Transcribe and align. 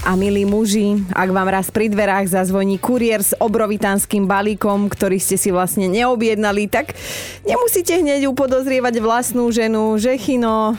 A 0.00 0.16
milí 0.16 0.48
muži, 0.48 0.96
ak 1.12 1.28
vám 1.28 1.52
raz 1.52 1.68
pri 1.68 1.92
dverách 1.92 2.24
zazvoní 2.32 2.80
kuriér 2.80 3.20
s 3.20 3.36
obrovitánskym 3.36 4.24
balíkom, 4.24 4.88
ktorý 4.88 5.20
ste 5.20 5.36
si 5.36 5.52
vlastne 5.52 5.92
neobjednali, 5.92 6.72
tak 6.72 6.96
nemusíte 7.44 8.00
hneď 8.00 8.24
upodozrievať 8.32 8.96
vlastnú 8.96 9.52
ženu, 9.52 10.00
že 10.00 10.16
chino. 10.16 10.72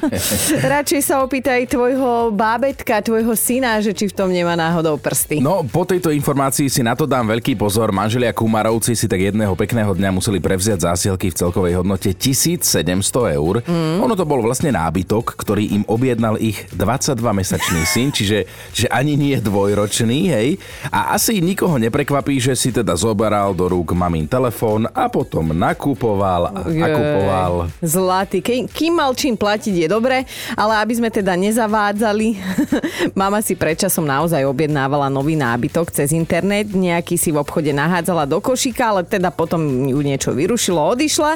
Radšej 0.72 1.00
sa 1.04 1.20
opýtaj 1.20 1.68
tvojho 1.68 2.32
bábetka, 2.32 3.04
tvojho 3.04 3.36
syna, 3.36 3.76
že 3.84 3.92
či 3.92 4.08
v 4.08 4.16
tom 4.16 4.32
nemá 4.32 4.56
náhodou 4.56 4.96
prsty. 4.96 5.44
No, 5.44 5.60
po 5.68 5.84
tejto 5.84 6.08
informácii 6.08 6.72
si 6.72 6.80
na 6.80 6.96
to 6.96 7.04
dám 7.04 7.28
veľký 7.28 7.60
pozor. 7.60 7.92
Manželia 7.92 8.32
Kumarovci 8.32 8.96
si 8.96 9.04
tak 9.04 9.20
jedného 9.20 9.52
pekného 9.52 9.92
dňa 9.92 10.16
museli 10.16 10.40
prevziať 10.40 10.88
zásielky 10.88 11.28
v 11.28 11.36
celkovej 11.36 11.76
hodnote 11.76 12.08
1700 12.16 13.36
eur. 13.36 13.60
Mm. 13.68 14.00
Ono 14.00 14.16
to 14.16 14.24
bol 14.24 14.40
vlastne 14.40 14.72
nábytok, 14.72 15.36
ktorý 15.36 15.76
im 15.76 15.84
objednal 15.92 16.40
ich 16.40 16.64
22-mesačný 16.72 17.84
syn, 17.84 18.08
čiže 18.08 18.48
že 18.70 18.86
ani 18.86 19.18
nie 19.18 19.36
dvojročný, 19.42 20.30
hej. 20.30 20.48
A 20.94 21.18
asi 21.18 21.42
nikoho 21.42 21.76
neprekvapí, 21.82 22.38
že 22.38 22.54
si 22.54 22.70
teda 22.70 22.94
zoberal 22.94 23.50
do 23.52 23.66
rúk 23.66 23.90
mamín 23.98 24.30
telefón 24.30 24.86
a 24.94 25.10
potom 25.10 25.50
nakupoval 25.50 26.54
a 26.54 26.62
nakupoval. 26.70 27.52
Zlatý. 27.82 28.38
Ke, 28.38 28.64
kým 28.70 29.02
mal 29.02 29.10
čím 29.18 29.34
platiť 29.34 29.74
je 29.74 29.88
dobre, 29.88 30.24
ale 30.54 30.72
aby 30.78 30.92
sme 30.98 31.08
teda 31.08 31.34
nezavádzali, 31.34 32.28
mama 33.20 33.40
si 33.40 33.56
predčasom 33.58 34.04
naozaj 34.04 34.44
objednávala 34.46 35.08
nový 35.08 35.34
nábytok 35.34 35.90
cez 35.90 36.12
internet, 36.12 36.70
nejaký 36.70 37.16
si 37.16 37.32
v 37.32 37.40
obchode 37.40 37.72
nahádzala 37.72 38.28
do 38.28 38.38
košíka, 38.38 38.92
ale 38.92 39.02
teda 39.08 39.32
potom 39.32 39.88
ju 39.88 40.00
niečo 40.04 40.36
vyrušilo, 40.36 40.92
odišla 40.92 41.32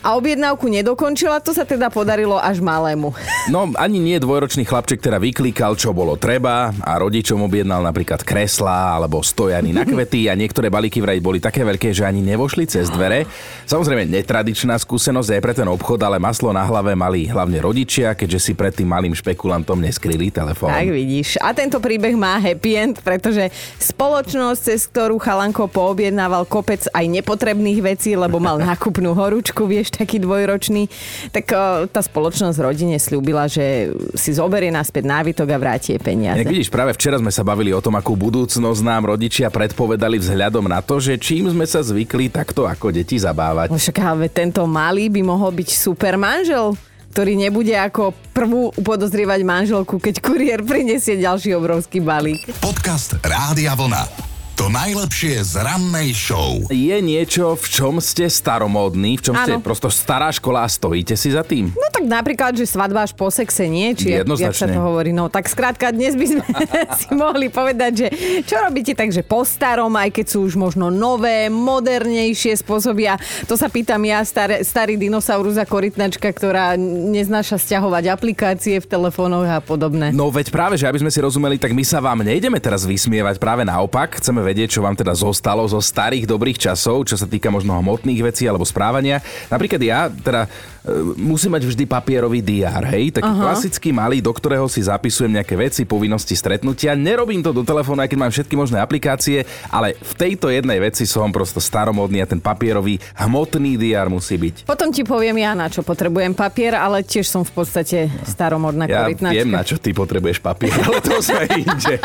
a 0.00 0.08
objednávku 0.16 0.70
nedokončila, 0.70 1.42
to 1.42 1.52
sa 1.52 1.68
teda 1.68 1.92
podarilo 1.92 2.40
až 2.40 2.62
malému. 2.62 3.12
No, 3.46 3.70
ani 3.78 4.02
nie 4.02 4.18
dvojročný 4.18 4.66
chlapček 4.66 4.98
teda 4.98 5.22
vyklikal, 5.22 5.78
čo 5.78 5.94
bolo 5.94 6.18
treba, 6.18 6.55
a 6.80 6.92
rodičom 6.96 7.38
objednal 7.44 7.84
napríklad 7.84 8.24
kresla 8.24 8.96
alebo 8.96 9.20
stojany 9.20 9.76
na 9.76 9.84
kvety 9.90 10.26
a 10.30 10.34
niektoré 10.34 10.72
balíky 10.72 11.04
vraj 11.04 11.20
boli 11.20 11.38
také 11.38 11.62
veľké, 11.62 11.92
že 11.92 12.08
ani 12.08 12.24
nevošli 12.24 12.64
cez 12.64 12.88
dvere. 12.88 13.28
Samozrejme 13.68 14.08
netradičná 14.08 14.78
skúsenosť 14.80 15.30
aj 15.36 15.40
pre 15.42 15.52
ten 15.52 15.68
obchod, 15.68 16.00
ale 16.00 16.16
maslo 16.16 16.54
na 16.54 16.64
hlave 16.64 16.96
mali 16.96 17.28
hlavne 17.28 17.60
rodičia, 17.60 18.16
keďže 18.16 18.38
si 18.40 18.52
pred 18.56 18.72
tým 18.72 18.88
malým 18.88 19.12
špekulantom 19.12 19.76
neskryli 19.76 20.32
telefón. 20.32 20.72
Tak 20.72 20.88
vidíš. 20.88 21.36
A 21.44 21.52
tento 21.52 21.76
príbeh 21.82 22.16
má 22.16 22.40
happy 22.40 22.72
end, 22.78 22.96
pretože 23.04 23.52
spoločnosť, 23.82 24.60
cez 24.62 24.88
ktorú 24.88 25.20
Chalanko 25.20 25.68
poobjednával 25.68 26.48
kopec 26.48 26.88
aj 26.94 27.04
nepotrebných 27.04 27.80
vecí, 27.84 28.16
lebo 28.16 28.40
mal 28.40 28.56
nákupnú 28.70 29.12
horúčku, 29.12 29.68
vieš, 29.68 29.92
taký 29.92 30.22
dvojročný, 30.22 30.88
tak 31.34 31.52
tá 31.90 32.00
spoločnosť 32.00 32.56
rodine 32.62 32.96
slúbila, 32.96 33.50
že 33.50 33.92
si 34.14 34.30
zoberie 34.32 34.70
naspäť 34.70 35.04
návytok 35.06 35.48
a 35.52 35.58
vráti 35.58 35.98
peniaze. 36.00 36.45
Tak 36.46 36.54
vidíš, 36.54 36.70
práve 36.70 36.94
včera 36.94 37.18
sme 37.18 37.34
sa 37.34 37.42
bavili 37.42 37.74
o 37.74 37.82
tom, 37.82 37.98
akú 37.98 38.14
budúcnosť 38.14 38.78
nám 38.86 39.10
rodičia 39.10 39.50
predpovedali 39.50 40.14
vzhľadom 40.22 40.70
na 40.70 40.78
to, 40.78 41.02
že 41.02 41.18
čím 41.18 41.50
sme 41.50 41.66
sa 41.66 41.82
zvykli 41.82 42.30
takto 42.30 42.70
ako 42.70 42.94
deti 42.94 43.18
zabávať. 43.18 43.66
No 43.66 43.74
však 43.74 43.98
ale 43.98 44.30
tento 44.30 44.62
malý 44.62 45.10
by 45.10 45.26
mohol 45.26 45.50
byť 45.50 45.74
super 45.74 46.14
manžel 46.14 46.78
ktorý 47.16 47.32
nebude 47.32 47.72
ako 47.72 48.12
prvú 48.36 48.76
upodozrievať 48.76 49.40
manželku, 49.40 49.96
keď 49.96 50.20
kuriér 50.20 50.60
prinesie 50.60 51.16
ďalší 51.16 51.56
obrovský 51.56 52.04
balík. 52.04 52.44
Podcast 52.60 53.16
Rádia 53.24 53.72
Vlna. 53.72 54.35
To 54.56 54.72
najlepšie 54.72 55.44
z 55.44 55.60
rannej 55.60 56.16
show. 56.16 56.64
Je 56.72 56.96
niečo, 57.04 57.60
v 57.60 57.66
čom 57.68 58.00
ste 58.00 58.24
staromódni, 58.24 59.20
v 59.20 59.28
čom 59.28 59.36
ano. 59.36 59.44
ste 59.44 59.52
prosto 59.60 59.92
stará 59.92 60.32
škola 60.32 60.64
a 60.64 60.68
stojíte 60.72 61.12
si 61.12 61.28
za 61.28 61.44
tým? 61.44 61.76
No 61.76 61.92
tak 61.92 62.08
napríklad, 62.08 62.56
že 62.56 62.64
svadba 62.64 63.04
až 63.04 63.12
po 63.12 63.28
sexe 63.28 63.68
nie, 63.68 63.92
či 63.92 64.16
jak 64.16 64.56
sa 64.56 64.64
to 64.64 64.80
hovorí. 64.80 65.12
No 65.12 65.28
tak 65.28 65.52
skrátka 65.52 65.92
dnes 65.92 66.16
by 66.16 66.24
sme 66.24 66.44
si 67.04 67.08
mohli 67.12 67.52
povedať, 67.52 67.92
že 68.00 68.06
čo 68.48 68.56
robíte 68.64 68.96
tak, 68.96 69.12
že 69.12 69.20
po 69.20 69.44
starom, 69.44 69.92
aj 69.92 70.08
keď 70.16 70.24
sú 70.24 70.48
už 70.48 70.56
možno 70.56 70.88
nové, 70.88 71.52
modernejšie 71.52 72.56
spôsoby. 72.56 73.12
A 73.12 73.20
to 73.44 73.60
sa 73.60 73.68
pýtam 73.68 74.00
ja, 74.08 74.24
starý, 74.24 74.64
starý 74.64 74.96
dinosaurus 74.96 75.60
a 75.60 75.68
korytnačka, 75.68 76.32
ktorá 76.32 76.80
neznáša 76.80 77.60
stiahovať 77.60 78.08
aplikácie 78.08 78.80
v 78.80 78.88
telefónoch 78.88 79.44
a 79.44 79.60
podobné. 79.60 80.16
No 80.16 80.32
veď 80.32 80.48
práve, 80.48 80.80
že 80.80 80.88
aby 80.88 81.04
sme 81.04 81.12
si 81.12 81.20
rozumeli, 81.20 81.60
tak 81.60 81.76
my 81.76 81.84
sa 81.84 82.00
vám 82.00 82.24
nejdeme 82.24 82.56
teraz 82.56 82.88
vysmievať, 82.88 83.36
práve 83.36 83.60
naopak. 83.60 84.16
Chceme 84.16 84.45
vedieť, 84.46 84.78
čo 84.78 84.84
vám 84.86 84.94
teda 84.94 85.10
zostalo 85.18 85.66
zo 85.66 85.82
starých 85.82 86.30
dobrých 86.30 86.70
časov, 86.70 87.10
čo 87.10 87.18
sa 87.18 87.26
týka 87.26 87.50
možno 87.50 87.74
hmotných 87.74 88.22
vecí 88.22 88.46
alebo 88.46 88.62
správania. 88.62 89.18
Napríklad 89.50 89.82
ja 89.82 90.06
teda 90.06 90.46
e, 90.46 91.18
musím 91.18 91.58
mať 91.58 91.66
vždy 91.66 91.84
papierový 91.90 92.38
diár, 92.38 92.86
hej? 92.94 93.18
Taký 93.18 93.26
Aha. 93.26 93.42
klasický 93.50 93.90
malý, 93.90 94.22
do 94.22 94.30
ktorého 94.30 94.70
si 94.70 94.86
zapisujem 94.86 95.34
nejaké 95.34 95.58
veci, 95.58 95.82
povinnosti, 95.82 96.38
stretnutia. 96.38 96.94
Nerobím 96.94 97.42
to 97.42 97.50
do 97.50 97.66
telefónu, 97.66 98.06
aj 98.06 98.10
keď 98.14 98.18
mám 98.22 98.30
všetky 98.30 98.54
možné 98.54 98.78
aplikácie, 98.78 99.42
ale 99.66 99.98
v 99.98 100.12
tejto 100.14 100.46
jednej 100.46 100.78
veci 100.78 101.02
som 101.02 101.34
prosto 101.34 101.58
staromodný 101.58 102.22
a 102.22 102.30
ten 102.30 102.38
papierový 102.38 103.02
hmotný 103.18 103.74
diár 103.74 104.06
musí 104.06 104.38
byť. 104.38 104.68
Potom 104.68 104.94
ti 104.94 105.02
poviem 105.02 105.42
ja, 105.42 105.58
na 105.58 105.66
čo 105.66 105.82
potrebujem 105.82 106.36
papier, 106.36 106.78
ale 106.78 107.02
tiež 107.02 107.26
som 107.26 107.42
v 107.42 107.50
podstate 107.50 108.06
staromodná 108.22 108.86
ja 108.86 109.08
korytnačka. 109.08 109.34
viem, 109.34 109.50
na 109.50 109.62
čo 109.66 109.80
ty 109.80 109.90
potrebuješ 109.96 110.38
papier, 110.38 110.76
ale 110.86 111.00
to 111.02 111.18
sme 111.18 111.44
inde. 111.56 111.96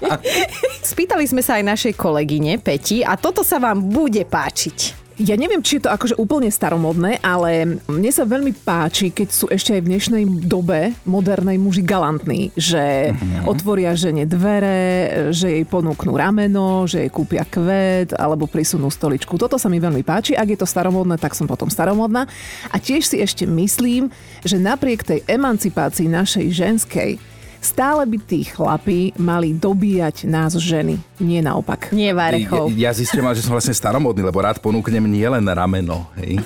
Spýtali 0.90 1.24
sme 1.28 1.44
sa 1.44 1.59
aj 1.59 1.59
našej 1.62 1.94
kolegyne 1.96 2.58
Peti 2.60 3.04
a 3.04 3.16
toto 3.16 3.44
sa 3.44 3.60
vám 3.60 3.80
bude 3.84 4.22
páčiť. 4.26 5.00
Ja 5.20 5.36
neviem, 5.36 5.60
či 5.60 5.76
je 5.76 5.84
to 5.84 5.92
akože 5.92 6.16
úplne 6.16 6.48
staromodné, 6.48 7.20
ale 7.20 7.76
mne 7.84 8.08
sa 8.08 8.24
veľmi 8.24 8.56
páči, 8.64 9.12
keď 9.12 9.28
sú 9.28 9.52
ešte 9.52 9.76
aj 9.76 9.84
v 9.84 9.90
dnešnej 9.92 10.24
dobe 10.48 10.96
modernej 11.04 11.60
muži 11.60 11.84
galantní, 11.84 12.48
že 12.56 13.12
mm-hmm. 13.12 13.44
otvoria 13.44 13.92
žene 13.92 14.24
dvere, 14.24 14.80
že 15.28 15.60
jej 15.60 15.64
ponúknú 15.68 16.16
rameno, 16.16 16.88
že 16.88 17.04
jej 17.04 17.12
kúpia 17.12 17.44
kvet 17.44 18.16
alebo 18.16 18.48
prisunú 18.48 18.88
stoličku. 18.88 19.36
Toto 19.36 19.60
sa 19.60 19.68
mi 19.68 19.76
veľmi 19.76 20.00
páči. 20.00 20.32
Ak 20.32 20.48
je 20.48 20.56
to 20.56 20.64
staromodné, 20.64 21.20
tak 21.20 21.36
som 21.36 21.44
potom 21.44 21.68
staromodná. 21.68 22.24
A 22.72 22.80
tiež 22.80 23.04
si 23.04 23.20
ešte 23.20 23.44
myslím, 23.44 24.08
že 24.40 24.56
napriek 24.56 25.04
tej 25.04 25.20
emancipácii 25.28 26.08
našej 26.08 26.46
ženskej, 26.48 27.20
stále 27.60 28.08
by 28.08 28.18
tí 28.24 28.42
chlapí 28.48 29.12
mali 29.20 29.52
dobíjať 29.52 30.24
nás 30.26 30.56
ženy. 30.56 30.96
Nie 31.20 31.44
naopak. 31.44 31.92
Nie 31.92 32.16
Varechov. 32.16 32.72
Ja, 32.72 32.88
ja 32.88 32.96
zistím, 32.96 33.28
že 33.36 33.44
som 33.44 33.52
vlastne 33.52 33.76
staromodný, 33.76 34.24
lebo 34.24 34.40
rád 34.40 34.56
ponúknem 34.64 35.04
nielen 35.04 35.44
rameno. 35.44 36.08
Hej. 36.16 36.40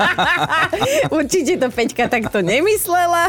Určite 1.20 1.60
to 1.60 1.68
Peťka 1.68 2.08
takto 2.08 2.40
nemyslela, 2.40 3.28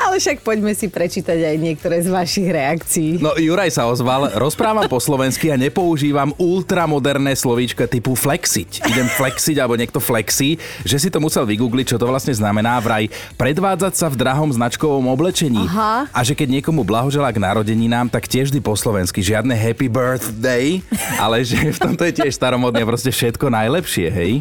ale 0.00 0.16
však 0.16 0.40
poďme 0.40 0.72
si 0.72 0.88
prečítať 0.88 1.36
aj 1.36 1.56
niektoré 1.60 2.00
z 2.00 2.08
vašich 2.08 2.48
reakcií. 2.48 3.10
No 3.20 3.36
Juraj 3.36 3.76
sa 3.76 3.84
ozval, 3.84 4.32
rozprávam 4.40 4.88
po 4.88 4.96
slovensky 4.96 5.52
a 5.52 5.60
nepoužívam 5.60 6.32
ultramoderné 6.40 7.36
slovíčka 7.36 7.84
typu 7.84 8.16
flexiť. 8.16 8.88
Idem 8.88 9.12
flexiť 9.12 9.60
alebo 9.60 9.76
niekto 9.76 10.00
flexí, 10.00 10.56
že 10.88 10.96
si 10.96 11.12
to 11.12 11.20
musel 11.20 11.44
vygoogliť, 11.44 11.92
čo 11.92 12.00
to 12.00 12.08
vlastne 12.08 12.32
znamená 12.32 12.80
vraj 12.80 13.12
predvádzať 13.36 13.92
sa 13.92 14.06
v 14.08 14.16
drahom 14.16 14.48
značkovom 14.48 15.04
oblečení. 15.12 15.60
Aha. 15.68 16.08
A 16.08 16.20
že 16.24 16.37
keď 16.38 16.62
niekomu 16.62 16.86
blahoželá 16.86 17.34
k 17.34 17.42
narodeninám, 17.42 18.06
tak 18.06 18.30
tiež 18.30 18.54
vždy 18.54 18.62
po 18.62 18.78
slovensky. 18.78 19.18
Žiadne 19.18 19.58
happy 19.58 19.90
birthday, 19.90 20.78
ale 21.18 21.42
že 21.42 21.74
v 21.74 21.78
tomto 21.82 22.06
je 22.06 22.22
tiež 22.22 22.30
staromodné 22.30 22.86
proste 22.86 23.10
všetko 23.10 23.50
najlepšie, 23.50 24.06
hej? 24.06 24.32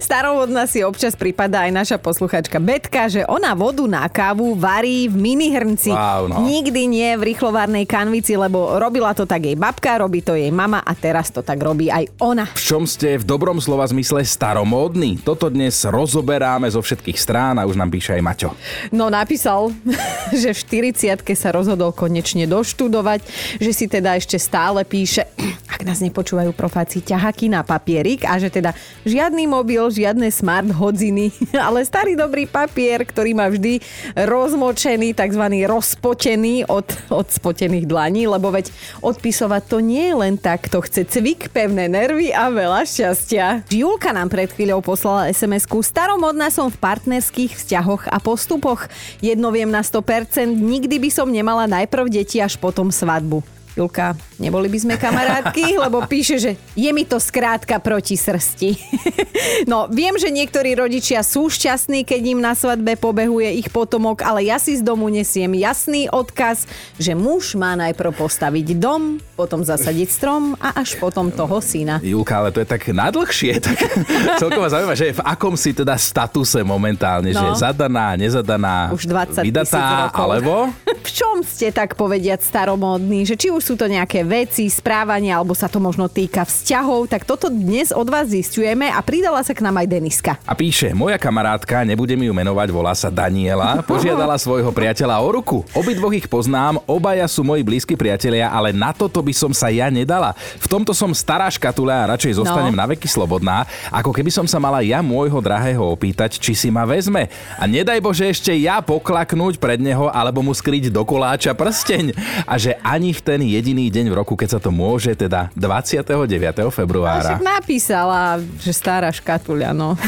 Staromodná 0.00 0.64
si 0.64 0.80
občas 0.80 1.12
prípada 1.12 1.68
aj 1.68 1.70
naša 1.76 1.96
posluchačka 2.00 2.56
Betka, 2.56 3.12
že 3.12 3.28
ona 3.28 3.52
vodu 3.52 3.84
na 3.84 4.08
kávu 4.08 4.56
varí 4.56 5.12
v 5.12 5.20
minihrnci. 5.20 5.92
Wow, 5.92 6.32
no. 6.32 6.48
Nikdy 6.48 6.82
nie 6.88 7.10
v 7.20 7.36
rýchlovárnej 7.36 7.84
kanvici, 7.84 8.32
lebo 8.32 8.80
robila 8.80 9.12
to 9.12 9.28
tak 9.28 9.44
jej 9.44 9.56
babka, 9.58 10.00
robí 10.00 10.24
to 10.24 10.32
jej 10.32 10.48
mama 10.48 10.80
a 10.80 10.96
teraz 10.96 11.28
to 11.28 11.44
tak 11.44 11.60
robí 11.60 11.92
aj 11.92 12.08
ona. 12.24 12.48
V 12.56 12.62
čom 12.64 12.88
ste 12.88 13.20
v 13.20 13.28
dobrom 13.28 13.60
slova 13.60 13.84
zmysle 13.84 14.24
staromódny? 14.24 15.20
Toto 15.20 15.52
dnes 15.52 15.76
rozoberáme 15.84 16.72
zo 16.72 16.80
všetkých 16.80 17.18
strán 17.20 17.60
a 17.60 17.68
už 17.68 17.76
nám 17.76 17.92
píše 17.92 18.16
aj 18.16 18.22
Maťo. 18.24 18.50
No 18.96 19.12
napísal, 19.12 19.76
že 20.40 20.56
v 20.56 20.58
40 20.80 21.17
sa 21.34 21.50
rozhodol 21.50 21.90
konečne 21.90 22.46
doštudovať, 22.46 23.20
že 23.58 23.70
si 23.74 23.90
teda 23.90 24.14
ešte 24.14 24.38
stále 24.38 24.86
píše, 24.86 25.26
ak 25.74 25.82
nás 25.82 25.98
nepočúvajú 25.98 26.54
profáci, 26.54 27.02
ťahaky 27.02 27.50
na 27.50 27.66
papierik 27.66 28.22
a 28.22 28.38
že 28.38 28.50
teda 28.50 28.74
žiadny 29.02 29.50
mobil, 29.50 29.82
žiadne 29.90 30.30
smart 30.30 30.70
hodziny, 30.70 31.34
ale 31.66 31.82
starý 31.82 32.14
dobrý 32.14 32.46
papier, 32.46 33.02
ktorý 33.02 33.34
má 33.34 33.50
vždy 33.50 33.82
rozmočený, 34.14 35.18
tzv. 35.18 35.44
rozpotený 35.66 36.70
od, 36.70 36.86
od 37.20 37.26
spotených 37.26 37.90
dlaní, 37.90 38.30
lebo 38.30 38.54
veď 38.54 38.70
odpisovať 39.02 39.62
to 39.66 39.78
nie 39.82 40.10
je 40.10 40.14
len 40.14 40.34
tak, 40.38 40.70
to 40.70 40.78
chce 40.84 41.10
cvik, 41.10 41.50
pevné 41.50 41.90
nervy 41.90 42.30
a 42.30 42.52
veľa 42.52 42.86
šťastia. 42.86 43.66
Julka 43.72 44.14
nám 44.14 44.30
pred 44.30 44.52
chvíľou 44.52 44.84
poslala 44.84 45.30
SMS-ku 45.32 45.80
Staromodná 45.88 46.52
som 46.52 46.68
v 46.68 46.76
partnerských 46.78 47.56
vzťahoch 47.56 48.12
a 48.12 48.20
postupoch. 48.20 48.90
Jedno 49.24 49.48
viem 49.48 49.70
na 49.72 49.80
100%, 49.80 50.52
nikdy 50.52 51.00
by 51.00 51.07
som 51.12 51.28
nemala 51.28 51.68
najprv 51.68 52.08
deti 52.08 52.40
až 52.40 52.56
potom 52.56 52.88
svadbu. 52.92 53.57
Julka, 53.78 54.18
neboli 54.42 54.66
by 54.66 54.78
sme 54.82 54.94
kamarátky, 54.98 55.78
lebo 55.86 56.02
píše, 56.02 56.42
že 56.42 56.50
je 56.74 56.90
mi 56.90 57.06
to 57.06 57.22
skrátka 57.22 57.78
proti 57.78 58.18
srsti. 58.18 58.74
no, 59.70 59.86
viem, 59.86 60.18
že 60.18 60.34
niektorí 60.34 60.74
rodičia 60.74 61.22
sú 61.22 61.46
šťastní, 61.46 62.02
keď 62.02 62.22
im 62.34 62.42
na 62.42 62.58
svadbe 62.58 62.98
pobehuje 62.98 63.54
ich 63.54 63.70
potomok, 63.70 64.26
ale 64.26 64.50
ja 64.50 64.58
si 64.58 64.74
z 64.74 64.82
domu 64.82 65.06
nesiem 65.06 65.54
jasný 65.54 66.10
odkaz, 66.10 66.66
že 66.98 67.14
muž 67.14 67.54
má 67.54 67.78
najprv 67.78 68.18
postaviť 68.18 68.74
dom, 68.82 69.22
potom 69.38 69.62
zasadiť 69.62 70.08
strom 70.10 70.58
a 70.58 70.74
až 70.74 70.98
potom 70.98 71.30
toho 71.30 71.62
syna. 71.62 72.02
Julka, 72.02 72.42
ale 72.42 72.50
to 72.50 72.58
je 72.58 72.66
tak 72.66 72.82
nadlhšie, 72.90 73.62
tak 73.62 73.78
celkovo 74.42 74.66
zaujímavé, 74.66 74.98
že 74.98 75.14
v 75.14 75.22
akom 75.22 75.54
si 75.54 75.70
teda 75.70 75.94
statuse 75.94 76.66
momentálne, 76.66 77.30
no. 77.30 77.54
že 77.54 77.62
zadaná, 77.62 78.18
nezadaná, 78.18 78.90
Už 78.90 79.06
20 79.06 79.46
vydatá, 79.46 80.10
alebo? 80.10 80.66
V 80.82 81.10
čom 81.14 81.46
ste 81.46 81.70
tak 81.70 81.94
povediať 81.94 82.42
staromódni? 82.42 83.22
Že 83.22 83.36
či 83.38 83.48
už 83.54 83.67
sú 83.68 83.76
to 83.76 83.84
nejaké 83.84 84.24
veci, 84.24 84.64
správania, 84.72 85.36
alebo 85.36 85.52
sa 85.52 85.68
to 85.68 85.76
možno 85.76 86.08
týka 86.08 86.40
vzťahov, 86.40 87.04
tak 87.04 87.28
toto 87.28 87.52
dnes 87.52 87.92
od 87.92 88.08
vás 88.08 88.32
zistujeme 88.32 88.88
a 88.88 88.96
pridala 89.04 89.44
sa 89.44 89.52
k 89.52 89.60
nám 89.60 89.76
aj 89.84 89.86
Deniska. 89.92 90.32
A 90.48 90.56
píše, 90.56 90.96
moja 90.96 91.20
kamarátka, 91.20 91.84
nebudem 91.84 92.16
ju 92.24 92.32
menovať, 92.32 92.68
volá 92.72 92.96
sa 92.96 93.12
Daniela, 93.12 93.84
požiadala 93.84 94.40
svojho 94.40 94.72
priateľa 94.72 95.20
o 95.20 95.28
ruku. 95.28 95.68
Obidvoch 95.76 96.16
ich 96.16 96.24
poznám, 96.24 96.80
obaja 96.88 97.28
sú 97.28 97.44
moji 97.44 97.60
blízki 97.60 97.92
priatelia, 97.92 98.48
ale 98.48 98.72
na 98.72 98.96
toto 98.96 99.20
by 99.20 99.36
som 99.36 99.52
sa 99.52 99.68
ja 99.68 99.92
nedala. 99.92 100.32
V 100.56 100.64
tomto 100.64 100.96
som 100.96 101.12
stará 101.12 101.52
škatula 101.52 102.08
a 102.08 102.16
radšej 102.16 102.40
zostanem 102.40 102.72
No. 102.72 102.80
na 102.80 102.88
veky 102.88 103.04
slobodná, 103.04 103.68
ako 103.92 104.16
keby 104.16 104.32
som 104.32 104.48
sa 104.48 104.56
mala 104.56 104.80
ja 104.80 105.04
môjho 105.04 105.44
drahého 105.44 105.84
opýtať, 105.84 106.40
či 106.40 106.56
si 106.56 106.72
ma 106.72 106.88
vezme. 106.88 107.28
A 107.60 107.68
nedaj 107.68 108.00
Bože 108.00 108.24
ešte 108.32 108.48
ja 108.56 108.80
poklaknúť 108.80 109.60
pred 109.60 109.76
neho, 109.76 110.08
alebo 110.08 110.40
mu 110.40 110.56
skryť 110.56 110.88
do 110.88 111.04
koláča 111.04 111.52
prsteň. 111.52 112.16
A 112.48 112.56
že 112.56 112.80
ani 112.80 113.12
v 113.12 113.20
ten 113.20 113.40
jediný 113.58 113.90
deň 113.90 114.06
v 114.06 114.14
roku, 114.14 114.38
keď 114.38 114.58
sa 114.58 114.60
to 114.62 114.70
môže, 114.70 115.10
teda 115.18 115.50
29. 115.58 116.14
A 116.62 116.70
februára. 116.70 117.34
však 117.34 117.42
napísala, 117.42 118.38
že 118.62 118.70
stará 118.70 119.10
škatuľa, 119.10 119.74
no. 119.74 119.98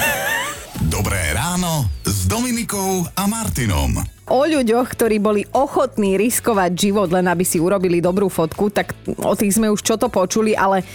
Dobré 0.87 1.19
ráno 1.35 1.91
s 2.06 2.31
Dominikou 2.31 3.05
a 3.19 3.26
Martinom. 3.26 4.00
o 4.31 4.47
ľuďoch, 4.47 4.87
ktorí 4.94 5.19
boli 5.19 5.43
ochotní 5.50 6.14
riskovať 6.14 6.70
život, 6.79 7.11
len 7.11 7.26
aby 7.26 7.43
si 7.43 7.58
urobili 7.58 7.99
dobrú 7.99 8.31
fotku, 8.31 8.70
tak 8.70 8.94
o 9.19 9.35
tých 9.35 9.58
sme 9.58 9.67
už 9.75 9.82
čo 9.82 9.99
to 9.99 10.06
počuli, 10.06 10.55
ale 10.55 10.87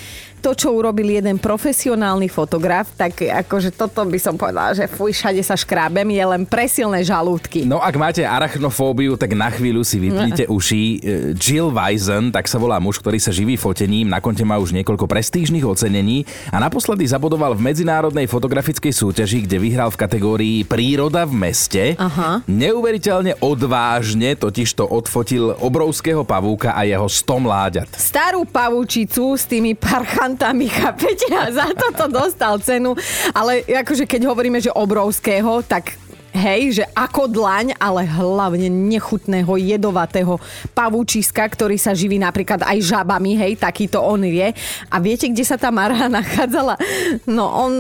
to, 0.46 0.54
čo 0.54 0.78
urobil 0.78 1.10
jeden 1.10 1.42
profesionálny 1.42 2.30
fotograf, 2.30 2.94
tak 2.94 3.26
akože 3.26 3.74
toto 3.74 4.06
by 4.06 4.20
som 4.22 4.38
povedala, 4.38 4.78
že 4.78 4.86
fuj, 4.86 5.18
všade 5.18 5.42
sa 5.42 5.58
škrábem, 5.58 6.06
je 6.14 6.22
len 6.22 6.46
presilné 6.46 7.02
žalúdky. 7.02 7.66
No 7.66 7.82
ak 7.82 7.98
máte 7.98 8.22
arachnofóbiu, 8.22 9.18
tak 9.18 9.34
na 9.34 9.50
chvíľu 9.50 9.82
si 9.82 9.98
vypnite 9.98 10.46
uši. 10.56 10.84
E, 10.86 10.98
Jill 11.34 11.74
Weisen, 11.74 12.30
tak 12.30 12.46
sa 12.46 12.62
volá 12.62 12.78
muž, 12.78 13.02
ktorý 13.02 13.18
sa 13.18 13.34
živí 13.34 13.58
fotením, 13.58 14.06
na 14.06 14.22
konte 14.22 14.46
má 14.46 14.62
už 14.62 14.70
niekoľko 14.78 15.10
prestížnych 15.10 15.66
ocenení 15.66 16.30
a 16.54 16.62
naposledy 16.62 17.10
zabodoval 17.10 17.58
v 17.58 17.66
medzinárodnej 17.66 18.30
fotografickej 18.30 18.94
súťaži, 18.94 19.50
kde 19.50 19.58
vyhral 19.58 19.90
v 19.90 19.98
kategórii 19.98 20.58
Príroda 20.62 21.26
v 21.26 21.42
meste. 21.42 21.98
Aha. 21.98 22.46
Neuveriteľne 22.46 23.42
odvážne 23.42 24.38
totiž 24.38 24.78
to 24.78 24.86
odfotil 24.86 25.58
obrovského 25.58 26.22
pavúka 26.22 26.78
a 26.78 26.86
jeho 26.86 27.10
100 27.10 27.34
mláďat. 27.42 27.90
starú 27.98 28.46
pavúčicu 28.46 29.34
s 29.34 29.50
tými 29.50 29.74
parchantami, 29.74 30.35
chápete? 30.70 31.26
A 31.32 31.52
za 31.52 31.68
toto 31.74 32.12
dostal 32.12 32.60
cenu. 32.60 32.96
Ale 33.32 33.66
akože 33.66 34.06
keď 34.06 34.28
hovoríme, 34.30 34.60
že 34.62 34.72
obrovského, 34.72 35.64
tak 35.66 35.98
Hej, 36.36 36.84
že 36.84 36.86
ako 36.92 37.32
dlaň, 37.32 37.80
ale 37.80 38.04
hlavne 38.04 38.68
nechutného, 38.68 39.56
jedovatého 39.56 40.36
pavúčiska, 40.76 41.48
ktorý 41.48 41.80
sa 41.80 41.96
živí 41.96 42.20
napríklad 42.20 42.60
aj 42.60 42.92
žabami, 42.92 43.40
hej, 43.40 43.56
takýto 43.56 44.04
on 44.04 44.20
je. 44.20 44.52
A 44.92 44.96
viete, 45.00 45.32
kde 45.32 45.48
sa 45.48 45.56
tá 45.56 45.72
marha 45.72 46.12
nachádzala? 46.20 46.76
No, 47.24 47.48
on 47.48 47.72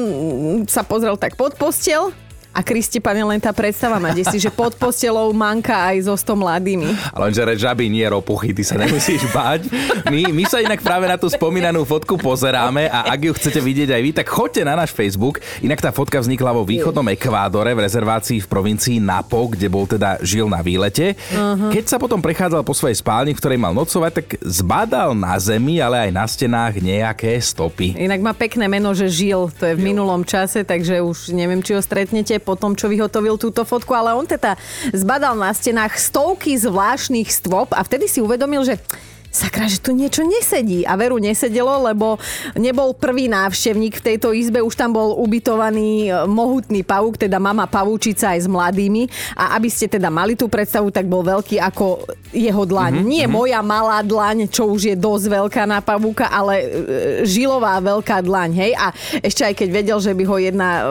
sa 0.71 0.87
pozrel 0.87 1.19
tak 1.19 1.35
pod 1.35 1.59
postel 1.59 2.15
a 2.55 2.63
Kristi, 2.63 3.03
pane, 3.03 3.19
len 3.19 3.35
tá 3.43 3.51
predstava 3.51 3.99
ma 3.99 4.15
desí, 4.15 4.39
že 4.39 4.47
pod 4.47 4.79
postelou 4.79 5.27
manka 5.35 5.75
aj 5.91 6.07
so 6.07 6.15
100 6.15 6.39
mladými. 6.39 6.87
Ale 7.11 7.27
lenže 7.27 7.43
reč 7.43 7.59
žaby 7.59 7.91
nie 7.91 8.07
ropuchy, 8.07 8.55
ty 8.55 8.63
sa 8.63 8.79
nemusíš 8.79 9.27
báť. 9.35 9.67
My, 10.07 10.31
my 10.31 10.43
sa 10.47 10.63
inak 10.63 10.79
práve 10.79 11.03
na 11.11 11.19
tú 11.19 11.27
spomínanú 11.27 11.83
fotku 11.83 12.15
pozeráme 12.15 12.87
a 12.87 13.11
ak 13.11 13.19
ju 13.27 13.31
chcete 13.35 13.59
vidieť 13.59 13.91
aj 13.91 14.01
vy, 14.01 14.11
tak 14.15 14.31
choďte 14.31 14.63
na 14.63 14.79
náš 14.79 14.95
Facebook. 14.95 15.43
Inak 15.59 15.83
tá 15.83 15.91
fotka 15.91 16.15
vznikla 16.15 16.55
vo 16.55 16.63
východnom 16.63 17.03
Ekvádore 17.11 17.75
v 17.75 17.83
rezervácii 17.83 18.39
v 18.39 18.47
provincii 18.47 19.03
Napo, 19.03 19.51
kde 19.51 19.67
bol 19.67 19.83
teda 19.83 20.23
žil 20.23 20.47
na 20.47 20.63
výlete. 20.63 21.19
Uh-huh. 21.35 21.75
Keď 21.75 21.91
sa 21.91 21.99
potom 21.99 22.23
prechádzal 22.23 22.63
po 22.63 22.71
svojej 22.71 22.95
spálni, 22.95 23.35
v 23.35 23.41
ktorej 23.43 23.59
mal 23.59 23.75
nocovať, 23.75 24.11
tak 24.15 24.27
zbadal 24.39 25.11
na 25.11 25.35
zemi, 25.43 25.83
ale 25.83 26.07
aj 26.07 26.11
na 26.15 26.23
stenách 26.23 26.79
nejaké 26.79 27.35
stopy. 27.43 27.99
Inak 27.99 28.23
má 28.23 28.31
pekné 28.31 28.71
meno, 28.71 28.95
že 28.95 29.11
žil, 29.11 29.51
to 29.51 29.67
je 29.67 29.75
v 29.75 29.91
minulom 29.91 30.23
čase, 30.23 30.63
takže 30.63 31.03
už 31.03 31.35
neviem, 31.35 31.59
či 31.59 31.75
ho 31.75 31.83
stretnete 31.83 32.44
po 32.45 32.53
tom, 32.53 32.77
čo 32.77 32.85
vyhotovil 32.85 33.41
túto 33.41 33.65
fotku, 33.65 33.97
ale 33.97 34.13
on 34.13 34.29
teda 34.29 34.53
zbadal 34.93 35.33
na 35.33 35.49
stenách 35.49 35.97
stovky 35.97 36.53
zvláštnych 36.53 37.33
stôp 37.33 37.73
a 37.73 37.81
vtedy 37.81 38.05
si 38.05 38.21
uvedomil, 38.21 38.61
že 38.61 38.77
sakra, 39.35 39.67
že 39.67 39.83
tu 39.83 39.91
niečo 39.91 40.23
nesedí. 40.23 40.87
A 40.87 40.95
veru 40.95 41.19
nesedelo, 41.19 41.83
lebo 41.83 42.15
nebol 42.55 42.95
prvý 42.95 43.27
návštevník 43.27 43.99
v 43.99 44.05
tejto 44.15 44.31
izbe, 44.31 44.63
už 44.63 44.79
tam 44.79 44.95
bol 44.95 45.19
ubytovaný 45.19 46.07
e, 46.07 46.23
mohutný 46.25 46.87
pavúk, 46.87 47.19
teda 47.19 47.35
mama 47.35 47.67
pavúčica 47.67 48.31
aj 48.31 48.45
s 48.45 48.49
mladými. 48.49 49.11
A 49.35 49.59
aby 49.59 49.67
ste 49.67 49.91
teda 49.91 50.07
mali 50.07 50.39
tú 50.39 50.47
predstavu, 50.47 50.87
tak 50.89 51.11
bol 51.11 51.21
veľký 51.21 51.59
ako 51.59 52.07
jeho 52.31 52.63
dlaň. 52.63 53.03
Mm-hmm. 53.03 53.11
Nie 53.11 53.25
moja 53.27 53.59
malá 53.59 53.99
dlaň, 53.99 54.47
čo 54.47 54.71
už 54.71 54.91
je 54.91 54.95
dosť 54.95 55.25
veľká 55.27 55.63
na 55.67 55.83
pavúka, 55.83 56.31
ale 56.31 56.55
e, 56.63 56.65
žilová 57.27 57.75
veľká 57.83 58.23
dlaň, 58.23 58.49
hej. 58.55 58.71
A 58.79 58.95
ešte 59.19 59.43
aj 59.43 59.53
keď 59.59 59.69
vedel, 59.69 59.97
že 59.99 60.15
by 60.15 60.23
ho 60.23 60.35
jedna 60.39 60.69
e, 60.79 60.83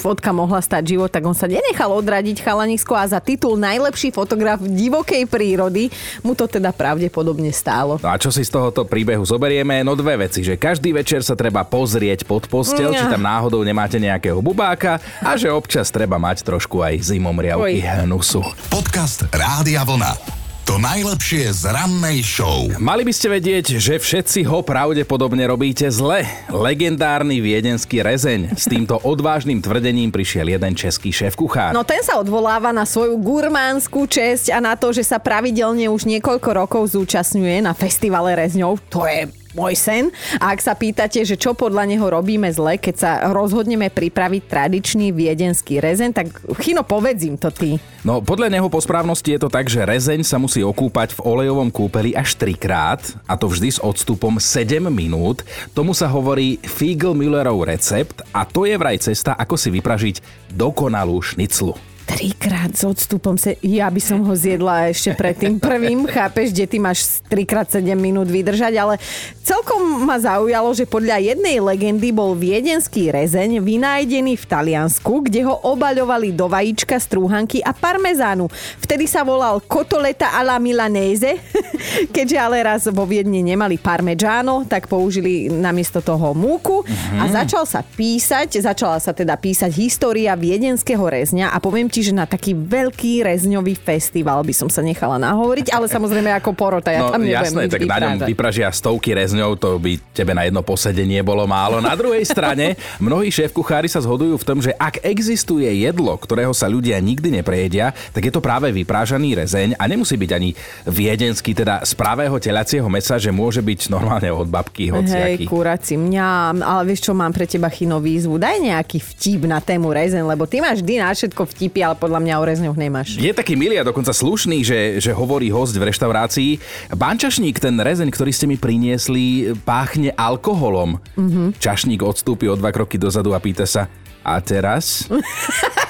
fotka 0.00 0.32
mohla 0.32 0.64
stať 0.64 0.96
život, 0.96 1.12
tak 1.12 1.28
on 1.28 1.36
sa 1.36 1.44
nenechal 1.44 1.92
odradiť 1.92 2.40
chalanisko 2.40 2.96
a 2.96 3.04
za 3.04 3.20
titul 3.20 3.60
najlepší 3.60 4.14
fotograf 4.16 4.62
divokej 4.64 5.28
prírody 5.28 5.92
mu 6.24 6.32
to 6.32 6.48
teda 6.48 6.72
pravdepodobne 6.72 7.49
stálo. 7.52 8.00
No 8.02 8.10
a 8.10 8.16
čo 8.16 8.32
si 8.32 8.42
z 8.42 8.50
tohoto 8.50 8.82
príbehu 8.86 9.22
zoberieme? 9.22 9.82
No 9.86 9.94
dve 9.94 10.26
veci, 10.26 10.42
že 10.42 10.58
každý 10.58 10.96
večer 10.96 11.22
sa 11.22 11.36
treba 11.36 11.62
pozrieť 11.66 12.24
pod 12.24 12.48
postel, 12.48 12.90
či 12.96 13.04
tam 13.06 13.22
náhodou 13.22 13.62
nemáte 13.62 14.00
nejakého 14.00 14.40
bubáka 14.40 14.98
a 15.20 15.36
že 15.36 15.52
občas 15.52 15.92
treba 15.92 16.16
mať 16.18 16.42
trošku 16.42 16.80
aj 16.80 16.98
zimomriavky 17.04 17.84
Oj. 17.84 18.06
hnusu. 18.06 18.42
Podcast 18.72 19.28
Rádia 19.30 19.84
Vlna. 19.84 20.39
To 20.70 20.78
najlepšie 20.78 21.50
z 21.50 21.66
rannej 21.66 22.22
show. 22.22 22.70
Mali 22.78 23.02
by 23.02 23.10
ste 23.10 23.26
vedieť, 23.26 23.74
že 23.82 23.98
všetci 23.98 24.46
ho 24.46 24.62
pravdepodobne 24.62 25.42
robíte 25.50 25.90
zle. 25.90 26.22
Legendárny 26.46 27.42
viedenský 27.42 28.06
rezeň. 28.06 28.54
S 28.54 28.70
týmto 28.70 29.02
odvážnym 29.02 29.58
tvrdením 29.58 30.14
prišiel 30.14 30.46
jeden 30.46 30.78
český 30.78 31.10
šéf 31.10 31.34
kuchár. 31.34 31.74
No 31.74 31.82
ten 31.82 32.06
sa 32.06 32.22
odvoláva 32.22 32.70
na 32.70 32.86
svoju 32.86 33.18
gurmánsku 33.18 34.06
česť 34.06 34.54
a 34.54 34.62
na 34.62 34.78
to, 34.78 34.94
že 34.94 35.02
sa 35.02 35.18
pravidelne 35.18 35.90
už 35.90 36.06
niekoľko 36.06 36.62
rokov 36.62 36.94
zúčastňuje 36.94 37.66
na 37.66 37.74
festivale 37.74 38.38
rezňov. 38.38 38.78
To 38.94 39.02
je 39.10 39.39
môj 39.54 39.74
sen. 39.74 40.14
A 40.38 40.54
ak 40.54 40.60
sa 40.62 40.74
pýtate, 40.74 41.22
že 41.26 41.34
čo 41.34 41.54
podľa 41.54 41.86
neho 41.90 42.06
robíme 42.06 42.46
zle, 42.50 42.78
keď 42.78 42.94
sa 42.94 43.10
rozhodneme 43.34 43.90
pripraviť 43.90 44.42
tradičný 44.46 45.10
viedenský 45.10 45.82
rezeň, 45.82 46.10
tak 46.14 46.26
Chino, 46.62 46.86
povedzím 46.86 47.36
to 47.38 47.50
ty. 47.50 47.78
No 48.06 48.24
podľa 48.24 48.48
neho 48.48 48.68
po 48.72 48.80
správnosti 48.80 49.36
je 49.36 49.40
to 49.42 49.52
tak, 49.52 49.68
že 49.68 49.84
rezeň 49.84 50.24
sa 50.24 50.40
musí 50.40 50.64
okúpať 50.64 51.18
v 51.18 51.24
olejovom 51.26 51.68
kúpeli 51.68 52.16
až 52.16 52.38
trikrát 52.38 53.02
a 53.28 53.34
to 53.36 53.50
vždy 53.50 53.76
s 53.76 53.82
odstupom 53.82 54.40
7 54.40 54.80
minút. 54.88 55.44
Tomu 55.76 55.92
sa 55.92 56.08
hovorí 56.08 56.56
Fiegel-Müllerov 56.62 57.66
recept 57.66 58.24
a 58.32 58.46
to 58.46 58.64
je 58.64 58.78
vraj 58.78 58.96
cesta, 59.02 59.36
ako 59.36 59.58
si 59.58 59.68
vypražiť 59.68 60.16
dokonalú 60.54 61.20
šniclu. 61.20 61.89
Trikrát 62.10 62.74
s 62.74 62.82
odstupom 62.82 63.38
se... 63.38 63.54
Ja 63.62 63.86
by 63.86 64.02
som 64.02 64.26
ho 64.26 64.34
zjedla 64.34 64.90
ešte 64.90 65.14
pred 65.14 65.38
tým 65.38 65.62
prvým, 65.62 66.10
chápeš, 66.10 66.50
kde 66.50 66.66
ty 66.66 66.82
máš 66.82 67.22
3x7 67.30 67.86
minút 67.94 68.26
vydržať, 68.26 68.74
ale 68.82 68.98
celkom 69.46 70.02
ma 70.02 70.18
zaujalo, 70.18 70.74
že 70.74 70.90
podľa 70.90 71.22
jednej 71.22 71.62
legendy 71.62 72.10
bol 72.10 72.34
viedenský 72.34 73.14
rezeň 73.14 73.62
vynájdený 73.62 74.34
v 74.34 74.42
Taliansku, 74.42 75.30
kde 75.30 75.46
ho 75.46 75.54
obaľovali 75.62 76.34
do 76.34 76.50
vajíčka, 76.50 76.98
strúhanky 76.98 77.62
a 77.62 77.70
parmezánu. 77.70 78.50
Vtedy 78.82 79.06
sa 79.06 79.22
volal 79.22 79.62
kotoleta 79.62 80.34
alla 80.34 80.58
milanese, 80.58 81.38
keďže 82.16 82.38
ale 82.42 82.58
raz 82.66 82.90
vo 82.90 83.06
Viedne 83.06 83.38
nemali 83.38 83.78
parmegiano, 83.78 84.66
tak 84.66 84.90
použili 84.90 85.46
namiesto 85.46 86.02
toho 86.02 86.34
múku. 86.34 86.82
A 87.22 87.30
začal 87.30 87.70
sa 87.70 87.86
písať, 87.86 88.58
začala 88.58 88.98
sa 88.98 89.14
teda 89.14 89.38
písať 89.38 89.70
história 89.78 90.34
viedenského 90.34 91.06
rezňa 91.06 91.54
a 91.54 91.62
poviem 91.62 91.86
ti, 91.86 91.99
čiže 92.00 92.16
na 92.16 92.24
taký 92.24 92.56
veľký 92.56 93.20
rezňový 93.20 93.76
festival 93.76 94.40
by 94.40 94.56
som 94.56 94.72
sa 94.72 94.80
nechala 94.80 95.20
nahovoriť, 95.20 95.68
ale 95.68 95.84
samozrejme 95.84 96.32
ako 96.32 96.56
porota, 96.56 96.88
ja 96.88 97.04
No 97.04 97.12
tam 97.12 97.20
nebudem 97.20 97.36
jasné, 97.44 97.62
tak 97.68 97.84
na 97.84 97.96
ňom 98.00 98.12
vyprážať. 98.16 98.28
vypražia 98.32 98.68
stovky 98.72 99.12
rezňov, 99.12 99.60
to 99.60 99.76
by 99.76 100.00
tebe 100.16 100.32
na 100.32 100.48
jedno 100.48 100.64
posedenie 100.64 101.20
bolo 101.20 101.44
málo. 101.44 101.84
Na 101.84 101.92
druhej 101.92 102.24
strane, 102.24 102.80
mnohí 103.04 103.28
šéf 103.28 103.52
kuchári 103.52 103.84
sa 103.84 104.00
zhodujú 104.00 104.40
v 104.40 104.44
tom, 104.48 104.58
že 104.58 104.72
ak 104.72 105.04
existuje 105.04 105.68
jedlo, 105.84 106.16
ktorého 106.16 106.56
sa 106.56 106.64
ľudia 106.64 106.96
nikdy 106.96 107.36
neprejedia, 107.36 107.92
tak 108.16 108.24
je 108.24 108.32
to 108.32 108.40
práve 108.40 108.72
vyprážaný 108.72 109.36
rezeň 109.36 109.76
a 109.76 109.84
nemusí 109.84 110.16
byť 110.16 110.30
ani 110.32 110.56
viedenský, 110.88 111.52
teda 111.52 111.84
z 111.84 111.92
pravého 111.92 112.40
telacieho 112.40 112.88
mesa, 112.88 113.20
že 113.20 113.28
môže 113.28 113.60
byť 113.60 113.92
normálne 113.92 114.32
od 114.32 114.48
babky 114.48 114.88
Hej, 114.88 114.94
hociaký. 114.94 115.44
kuraci, 115.44 115.94
mňam, 115.94 116.64
ale 116.64 116.82
vieš 116.86 117.04
čo, 117.04 117.12
mám 117.12 117.30
pre 117.30 117.44
teba 117.44 117.68
chino 117.68 118.00
výzvu. 118.00 118.40
Daj 118.40 118.56
nejaký 118.62 118.98
vtip 118.98 119.44
na 119.44 119.60
tému 119.60 119.90
rezeň, 119.90 120.24
lebo 120.24 120.48
ty 120.48 120.58
máš 120.58 120.80
vždy 120.80 120.94
na 120.98 121.12
všetko 121.12 121.42
vtipy, 121.46 121.80
ale 121.90 121.98
podľa 121.98 122.20
mňa 122.22 122.34
o 122.38 122.44
rezňoch 122.46 122.78
nemáš. 122.78 123.18
Je 123.18 123.34
taký 123.34 123.58
milý 123.58 123.82
a 123.82 123.84
dokonca 123.84 124.14
slušný, 124.14 124.62
že, 124.62 125.02
že 125.02 125.10
hovorí 125.10 125.50
host 125.50 125.74
v 125.74 125.90
reštaurácii. 125.90 126.62
Bančašník, 126.94 127.58
ten 127.58 127.74
rezeň, 127.74 128.14
ktorý 128.14 128.30
ste 128.30 128.46
mi 128.46 128.54
priniesli, 128.54 129.58
páchne 129.66 130.14
alkoholom. 130.14 131.02
Mm-hmm. 131.18 131.58
Čašník 131.58 132.06
odstúpi 132.06 132.46
o 132.46 132.54
dva 132.54 132.70
kroky 132.70 132.94
dozadu 132.94 133.34
a 133.34 133.42
pýta 133.42 133.66
sa, 133.66 133.90
a 134.22 134.38
teraz? 134.38 135.10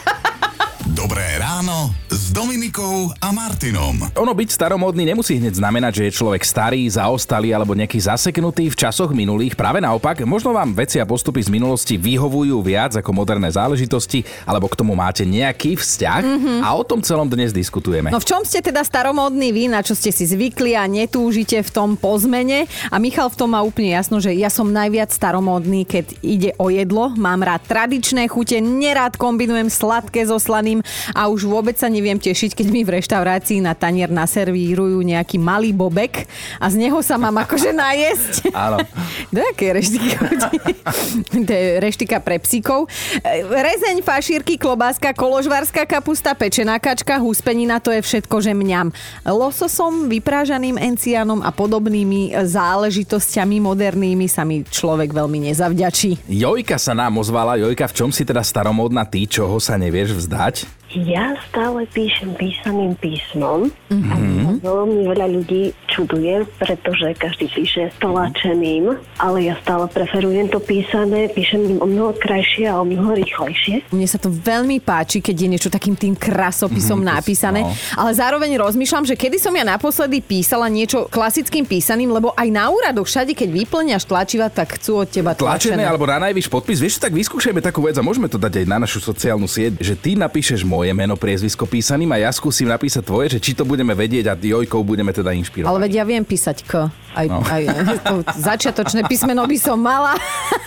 Dobré 0.91 1.39
ráno 1.39 1.95
s 2.11 2.35
Dominikou 2.35 3.15
a 3.23 3.31
Martinom. 3.31 4.11
Ono 4.19 4.35
byť 4.35 4.49
staromódny 4.51 5.07
nemusí 5.07 5.39
hneď 5.39 5.63
znamenať, 5.63 6.03
že 6.03 6.05
je 6.11 6.17
človek 6.19 6.43
starý, 6.43 6.83
zaostalý 6.91 7.55
alebo 7.55 7.79
nejaký 7.79 7.95
zaseknutý 7.95 8.75
v 8.75 8.75
časoch 8.75 9.15
minulých. 9.15 9.55
Práve 9.55 9.79
naopak, 9.79 10.27
možno 10.27 10.51
vám 10.51 10.75
veci 10.75 10.99
a 10.99 11.07
postupy 11.07 11.47
z 11.47 11.55
minulosti 11.55 11.95
vyhovujú 11.95 12.59
viac 12.59 12.99
ako 12.99 13.07
moderné 13.15 13.55
záležitosti, 13.55 14.27
alebo 14.43 14.67
k 14.67 14.83
tomu 14.83 14.99
máte 14.99 15.23
nejaký 15.23 15.79
vzťah 15.79 16.23
mm-hmm. 16.27 16.59
a 16.67 16.69
o 16.75 16.83
tom 16.83 17.07
celom 17.07 17.31
dnes 17.31 17.55
diskutujeme. 17.55 18.11
No 18.11 18.19
v 18.19 18.27
čom 18.27 18.43
ste 18.43 18.59
teda 18.59 18.83
staromódni 18.83 19.55
vy, 19.55 19.71
na 19.71 19.87
čo 19.87 19.95
ste 19.95 20.11
si 20.11 20.27
zvykli 20.27 20.75
a 20.75 20.91
netúžite 20.91 21.63
v 21.63 21.71
tom 21.71 21.95
po 21.95 22.19
zmene? 22.19 22.67
A 22.91 22.99
Michal 22.99 23.31
v 23.31 23.39
tom 23.39 23.55
má 23.55 23.63
úplne 23.63 23.95
jasno, 23.95 24.19
že 24.19 24.35
ja 24.35 24.51
som 24.51 24.67
najviac 24.67 25.15
staromódny, 25.15 25.87
keď 25.87 26.19
ide 26.19 26.51
o 26.59 26.67
jedlo. 26.67 27.15
Mám 27.15 27.47
rád 27.47 27.63
tradičné 27.71 28.27
chute, 28.27 28.59
nerád 28.59 29.15
kombinujem 29.15 29.71
sladké 29.71 30.27
so 30.27 30.43
slaným 30.43 30.80
a 31.15 31.31
už 31.31 31.47
vôbec 31.47 31.77
sa 31.77 31.87
neviem 31.87 32.17
tešiť, 32.17 32.57
keď 32.57 32.67
mi 32.69 32.83
v 32.83 33.01
reštaurácii 33.01 33.63
na 33.65 33.73
tanier 33.73 34.11
naservírujú 34.11 35.01
nejaký 35.01 35.37
malý 35.41 35.73
bobek 35.73 36.27
a 36.59 36.67
z 36.69 36.87
neho 36.87 36.99
sa 37.01 37.17
mám 37.17 37.37
akože 37.45 37.73
najesť. 37.73 38.53
Áno. 38.53 38.83
Do 39.35 39.41
jaké 39.41 39.73
reštiky 39.77 40.09
chodí? 40.17 40.59
to 41.49 41.53
je 41.53 41.67
reštika 41.79 42.19
pre 42.21 42.43
psíkov. 42.43 42.91
E, 43.23 43.45
Rezeň, 43.47 44.03
fašírky, 44.03 44.59
klobáska, 44.59 45.15
koložvárska 45.15 45.87
kapusta, 45.87 46.35
pečená 46.35 46.77
kačka, 46.83 47.21
húspenina, 47.23 47.79
to 47.79 47.95
je 47.95 48.03
všetko, 48.03 48.37
že 48.43 48.53
mňam. 48.57 48.91
Lososom, 49.27 50.11
vyprážaným 50.11 50.77
enciánom 50.81 51.41
a 51.41 51.51
podobnými 51.55 52.35
záležitosťami 52.35 53.57
modernými 53.63 54.27
sa 54.27 54.43
mi 54.43 54.63
človek 54.67 55.13
veľmi 55.13 55.51
nezavďačí. 55.51 56.27
Jojka 56.31 56.77
sa 56.81 56.93
nám 56.97 57.21
ozvala. 57.21 57.61
Jojka, 57.61 57.91
v 57.91 57.97
čom 57.97 58.11
si 58.11 58.27
teda 58.27 58.43
staromódna 58.43 59.07
ty, 59.07 59.27
čoho 59.27 59.61
sa 59.63 59.77
nevieš 59.77 60.17
vzdať? 60.17 60.60
пять. 60.61 60.80
Ja 60.91 61.39
stále 61.47 61.87
píšem 61.87 62.35
písaným 62.35 62.99
písmom 62.99 63.71
mm-hmm. 63.87 64.11
a 64.11 64.15
mňa 64.17 64.51
veľmi 64.59 65.03
veľa 65.07 65.27
ľudí 65.31 65.63
čuduje, 65.87 66.43
pretože 66.59 67.15
každý 67.15 67.47
píše 67.47 67.95
tlačeným, 67.97 68.91
ale 69.17 69.47
ja 69.47 69.55
stále 69.59 69.87
preferujem 69.87 70.47
to 70.47 70.59
písané, 70.59 71.31
píšem 71.31 71.79
o 71.79 71.87
mnoho 71.87 72.11
krajšie 72.13 72.67
a 72.67 72.79
o 72.79 72.85
mnoho 72.85 73.15
rýchlejšie. 73.15 73.87
Mne 73.89 74.03
sa 74.05 74.19
to 74.19 74.29
veľmi 74.29 74.79
páči, 74.79 75.19
keď 75.19 75.37
je 75.37 75.49
niečo 75.49 75.71
takým 75.71 75.95
tým 75.95 76.13
krasopisom 76.13 76.99
Mhm, 76.99 77.07
to- 77.07 77.11
napísané, 77.13 77.61
no. 77.63 77.71
ale 77.95 78.11
zároveň 78.11 78.51
rozmýšľam, 78.59 79.07
že 79.07 79.15
kedy 79.15 79.39
som 79.39 79.55
ja 79.55 79.63
naposledy 79.63 80.19
písala 80.21 80.67
niečo 80.67 81.07
klasickým 81.07 81.63
písaným, 81.63 82.11
lebo 82.11 82.35
aj 82.35 82.49
na 82.51 82.67
úradoch 82.67 83.07
všade, 83.07 83.33
keď 83.33 83.47
vyplňaš 83.49 84.05
tlačiva, 84.05 84.51
tak 84.51 84.75
chcú 84.75 85.01
od 85.01 85.09
teba 85.09 85.33
Tlačené 85.33 85.79
tlačené. 85.79 85.83
alebo 85.87 86.05
na 86.05 86.19
najvyš 86.21 86.51
podpis. 86.51 86.83
Vieš, 86.83 86.99
tak 86.99 87.15
vyskúšajme 87.15 87.63
takú 87.63 87.81
vec 87.81 87.95
a 87.95 88.03
môžeme 88.03 88.27
to 88.27 88.37
dať 88.37 88.63
aj 88.63 88.67
na 88.67 88.79
našu 88.79 88.99
sociálnu 88.99 89.47
sieť, 89.47 89.79
že 89.79 89.95
ty 89.95 90.19
napíšeš 90.19 90.67
moje 90.81 90.97
meno, 90.97 91.13
priezvisko 91.13 91.69
písaným 91.69 92.09
a 92.11 92.25
ja 92.25 92.31
skúsim 92.33 92.65
napísať 92.65 93.05
tvoje, 93.05 93.37
že 93.37 93.39
či 93.39 93.53
to 93.53 93.69
budeme 93.69 93.93
vedieť 93.93 94.33
a 94.33 94.35
Jojkou 94.35 94.81
budeme 94.81 95.13
teda 95.13 95.37
inšpirovať. 95.37 95.69
Ale 95.69 95.85
veď 95.85 95.93
ja 95.93 96.05
viem 96.09 96.25
písať 96.25 96.65
K. 96.65 96.73
Aj, 97.11 97.27
No. 97.27 97.43
aj 97.43 97.63
to 98.01 98.15
začiatočné 98.33 99.03
písmeno 99.05 99.43
by 99.43 99.59
som 99.59 99.77
mala. 99.77 100.15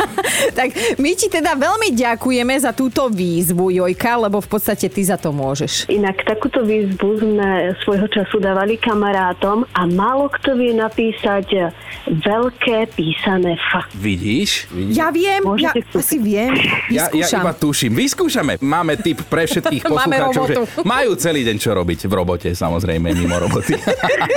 tak 0.60 0.70
my 1.00 1.12
ti 1.15 1.32
teda 1.32 1.55
veľmi 1.55 1.96
ďakujeme 1.96 2.53
za 2.60 2.75
túto 2.75 3.08
výzvu, 3.08 3.74
Jojka, 3.74 4.27
lebo 4.27 4.38
v 4.38 4.50
podstate 4.51 4.86
ty 4.86 5.01
za 5.01 5.15
to 5.15 5.32
môžeš. 5.32 5.88
Inak 5.88 6.22
takúto 6.22 6.62
výzvu 6.62 7.17
sme 7.17 7.74
svojho 7.82 8.05
času 8.05 8.38
dávali 8.38 8.75
kamarátom 8.75 9.65
a 9.72 9.82
málo 9.88 10.29
kto 10.29 10.53
vie 10.53 10.75
napísať 10.75 11.74
veľké 12.05 12.91
písané 12.91 13.55
F. 13.55 13.88
Vidíš? 13.96 14.67
Vidíš? 14.67 14.93
Ja 14.93 15.08
viem, 15.10 15.39
ja 15.39 15.48
Môžete 15.48 15.79
skúsiť. 15.88 15.96
asi 15.98 16.17
viem. 16.20 16.51
Ja, 16.91 17.08
ja 17.10 17.27
iba 17.32 17.55
tuším. 17.55 17.96
Vyskúšame. 17.96 18.60
Máme 18.60 19.00
tip 19.00 19.24
pre 19.32 19.48
všetkých 19.48 19.84
Máme 20.03 20.15
poslucháčov, 20.19 20.43
že 20.43 20.55
robotu. 20.60 20.79
majú 20.93 21.12
celý 21.15 21.41
deň 21.48 21.57
čo 21.60 21.72
robiť 21.72 22.00
v 22.07 22.13
robote, 22.13 22.50
samozrejme, 22.51 23.07
mimo 23.15 23.36
roboty. 23.39 23.79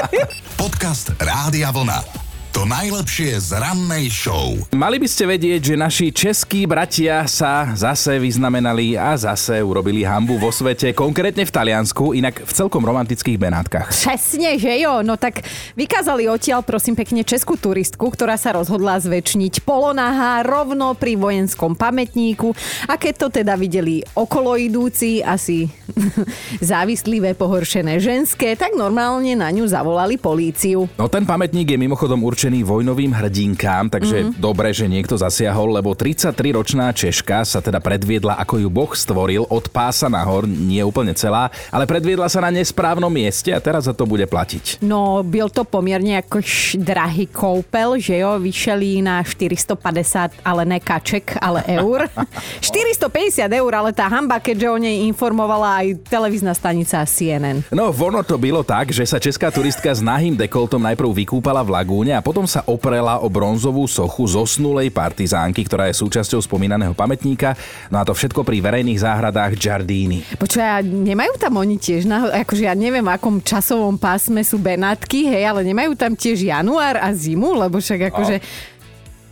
Podcast 0.61 1.15
Rádia 1.19 1.75
Vlna. 1.75 2.26
To 2.57 2.65
najlepšie 2.65 3.37
z 3.37 3.53
rannej 3.61 4.09
show. 4.09 4.57
Mali 4.73 4.97
by 4.97 5.05
ste 5.05 5.29
vedieť, 5.29 5.61
že 5.61 5.75
naši 5.77 6.09
českí 6.09 6.65
bratia 6.65 7.29
sa 7.29 7.77
zase 7.77 8.17
vyznamenali 8.17 8.97
a 8.97 9.13
zase 9.13 9.61
urobili 9.61 10.09
hambu 10.09 10.41
vo 10.41 10.49
svete, 10.49 10.97
konkrétne 10.97 11.45
v 11.45 11.53
Taliansku, 11.53 12.17
inak 12.17 12.41
v 12.41 12.53
celkom 12.57 12.81
romantických 12.81 13.37
Benátkach. 13.37 13.93
Presne, 13.93 14.57
že 14.57 14.73
jo. 14.81 15.05
No 15.05 15.21
tak 15.21 15.45
vykázali 15.77 16.33
odtiaľ, 16.33 16.65
prosím 16.65 16.97
pekne, 16.97 17.29
českú 17.29 17.61
turistku, 17.61 18.09
ktorá 18.09 18.41
sa 18.41 18.57
rozhodla 18.57 18.97
zväčšniť 19.05 19.61
polonaha 19.61 20.41
rovno 20.41 20.97
pri 20.97 21.21
vojenskom 21.21 21.77
pamätníku. 21.77 22.57
A 22.89 22.97
keď 22.97 23.15
to 23.21 23.29
teda 23.37 23.53
videli 23.61 24.01
okolo 24.17 24.57
idúci, 24.57 25.21
asi 25.21 25.69
závislivé, 26.73 27.37
pohoršené 27.37 28.01
ženské, 28.01 28.57
tak 28.57 28.73
normálne 28.81 29.37
na 29.37 29.53
ňu 29.53 29.69
zavolali 29.69 30.17
políciu. 30.17 30.89
No 30.97 31.13
ten 31.13 31.29
pamätník 31.29 31.69
je 31.69 31.77
mimochodom 31.77 32.25
určený 32.25 32.46
vojnovým 32.63 33.13
hrdinkám, 33.13 33.91
takže 33.91 34.17
mm-hmm. 34.31 34.39
dobre, 34.39 34.71
že 34.71 34.87
niekto 34.87 35.17
zasiahol, 35.17 35.73
lebo 35.73 35.97
33-ročná 35.97 36.93
Češka 36.93 37.43
sa 37.49 37.65
teda 37.65 37.81
predviedla, 37.81 38.37
ako 38.43 38.61
ju 38.61 38.69
Boh 38.69 38.93
stvoril 38.93 39.49
od 39.49 39.65
pása 39.73 40.11
nahor, 40.13 40.45
nie 40.45 40.83
úplne 40.85 41.17
celá, 41.17 41.49
ale 41.73 41.89
predviedla 41.89 42.29
sa 42.29 42.45
na 42.45 42.51
nesprávnom 42.53 43.09
mieste 43.09 43.55
a 43.55 43.63
teraz 43.63 43.89
za 43.89 43.95
to 43.97 44.05
bude 44.05 44.27
platiť. 44.27 44.83
No, 44.83 45.23
byl 45.23 45.49
to 45.49 45.65
poměrně 45.65 46.21
jakož 46.21 46.77
drahý 46.81 47.27
koupel, 47.27 47.99
že 47.99 48.19
jo, 48.19 48.37
vyšel 48.39 48.81
jí 48.81 49.03
na 49.03 49.23
450, 49.23 50.31
ale 50.45 50.65
ne 50.65 50.81
kaček, 50.81 51.39
ale 51.41 51.65
eur. 51.69 52.09
450 52.61 53.49
eur, 53.53 53.73
ale 53.75 53.93
tá 53.95 54.11
hamba, 54.11 54.43
keďže 54.43 54.69
o 54.69 54.79
nej 54.79 55.07
informovala 55.09 55.81
aj 55.81 55.87
televízna 56.11 56.53
stanica 56.53 57.01
CNN. 57.07 57.63
No, 57.73 57.95
ono 57.95 58.21
to 58.27 58.37
bylo 58.37 58.67
tak, 58.67 58.93
že 58.93 59.07
sa 59.07 59.23
česká 59.23 59.49
turistka 59.49 59.89
s 59.89 60.03
nahým 60.03 60.37
dekoltom 60.37 60.83
najprv 60.83 61.25
vykúpala 61.25 61.63
v 61.63 61.73
lagúne 61.73 62.13
a 62.13 62.21
potom 62.21 62.36
sa 62.45 62.61
oprela 62.69 63.25
o 63.25 63.33
bronzovú 63.33 63.89
sochu 63.89 64.29
zosnulej 64.29 64.93
partizánky, 64.93 65.65
ktorá 65.65 65.89
je 65.89 65.97
súčasťou 65.97 66.45
spomínaného 66.45 66.93
pamätníka. 66.93 67.57
No 67.89 67.97
a 67.97 68.05
to 68.05 68.13
všetko 68.13 68.45
pri 68.45 68.61
verejných 68.61 69.01
záhradách 69.01 69.57
Giardini. 69.57 70.21
Počuj, 70.37 70.61
a 70.61 70.85
nemajú 70.85 71.41
tam 71.41 71.57
oni 71.57 71.81
tiež, 71.81 72.05
na, 72.05 72.29
akože 72.45 72.69
ja 72.69 72.77
neviem, 72.77 73.01
v 73.01 73.17
akom 73.17 73.41
časovom 73.41 73.97
pásme 73.97 74.45
sú 74.45 74.61
Benátky, 74.61 75.33
hej, 75.33 75.49
ale 75.49 75.65
nemajú 75.65 75.97
tam 75.97 76.13
tiež 76.13 76.45
január 76.45 77.01
a 77.01 77.09
zimu, 77.17 77.57
lebo 77.57 77.81
však 77.81 78.13
akože... 78.13 78.37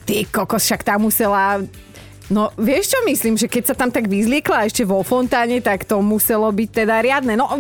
Ty 0.05 0.25
kokos, 0.33 0.65
však 0.65 0.81
tam 0.89 1.05
musela... 1.05 1.61
No, 2.33 2.49
vieš 2.57 2.97
čo 2.97 3.05
myslím, 3.05 3.37
že 3.37 3.45
keď 3.45 3.73
sa 3.73 3.75
tam 3.77 3.93
tak 3.93 4.09
vyzliekla 4.09 4.65
ešte 4.65 4.81
vo 4.89 5.05
fontáne, 5.05 5.61
tak 5.61 5.85
to 5.85 6.01
muselo 6.01 6.49
byť 6.49 6.69
teda 6.73 7.05
riadne. 7.05 7.37
No, 7.37 7.53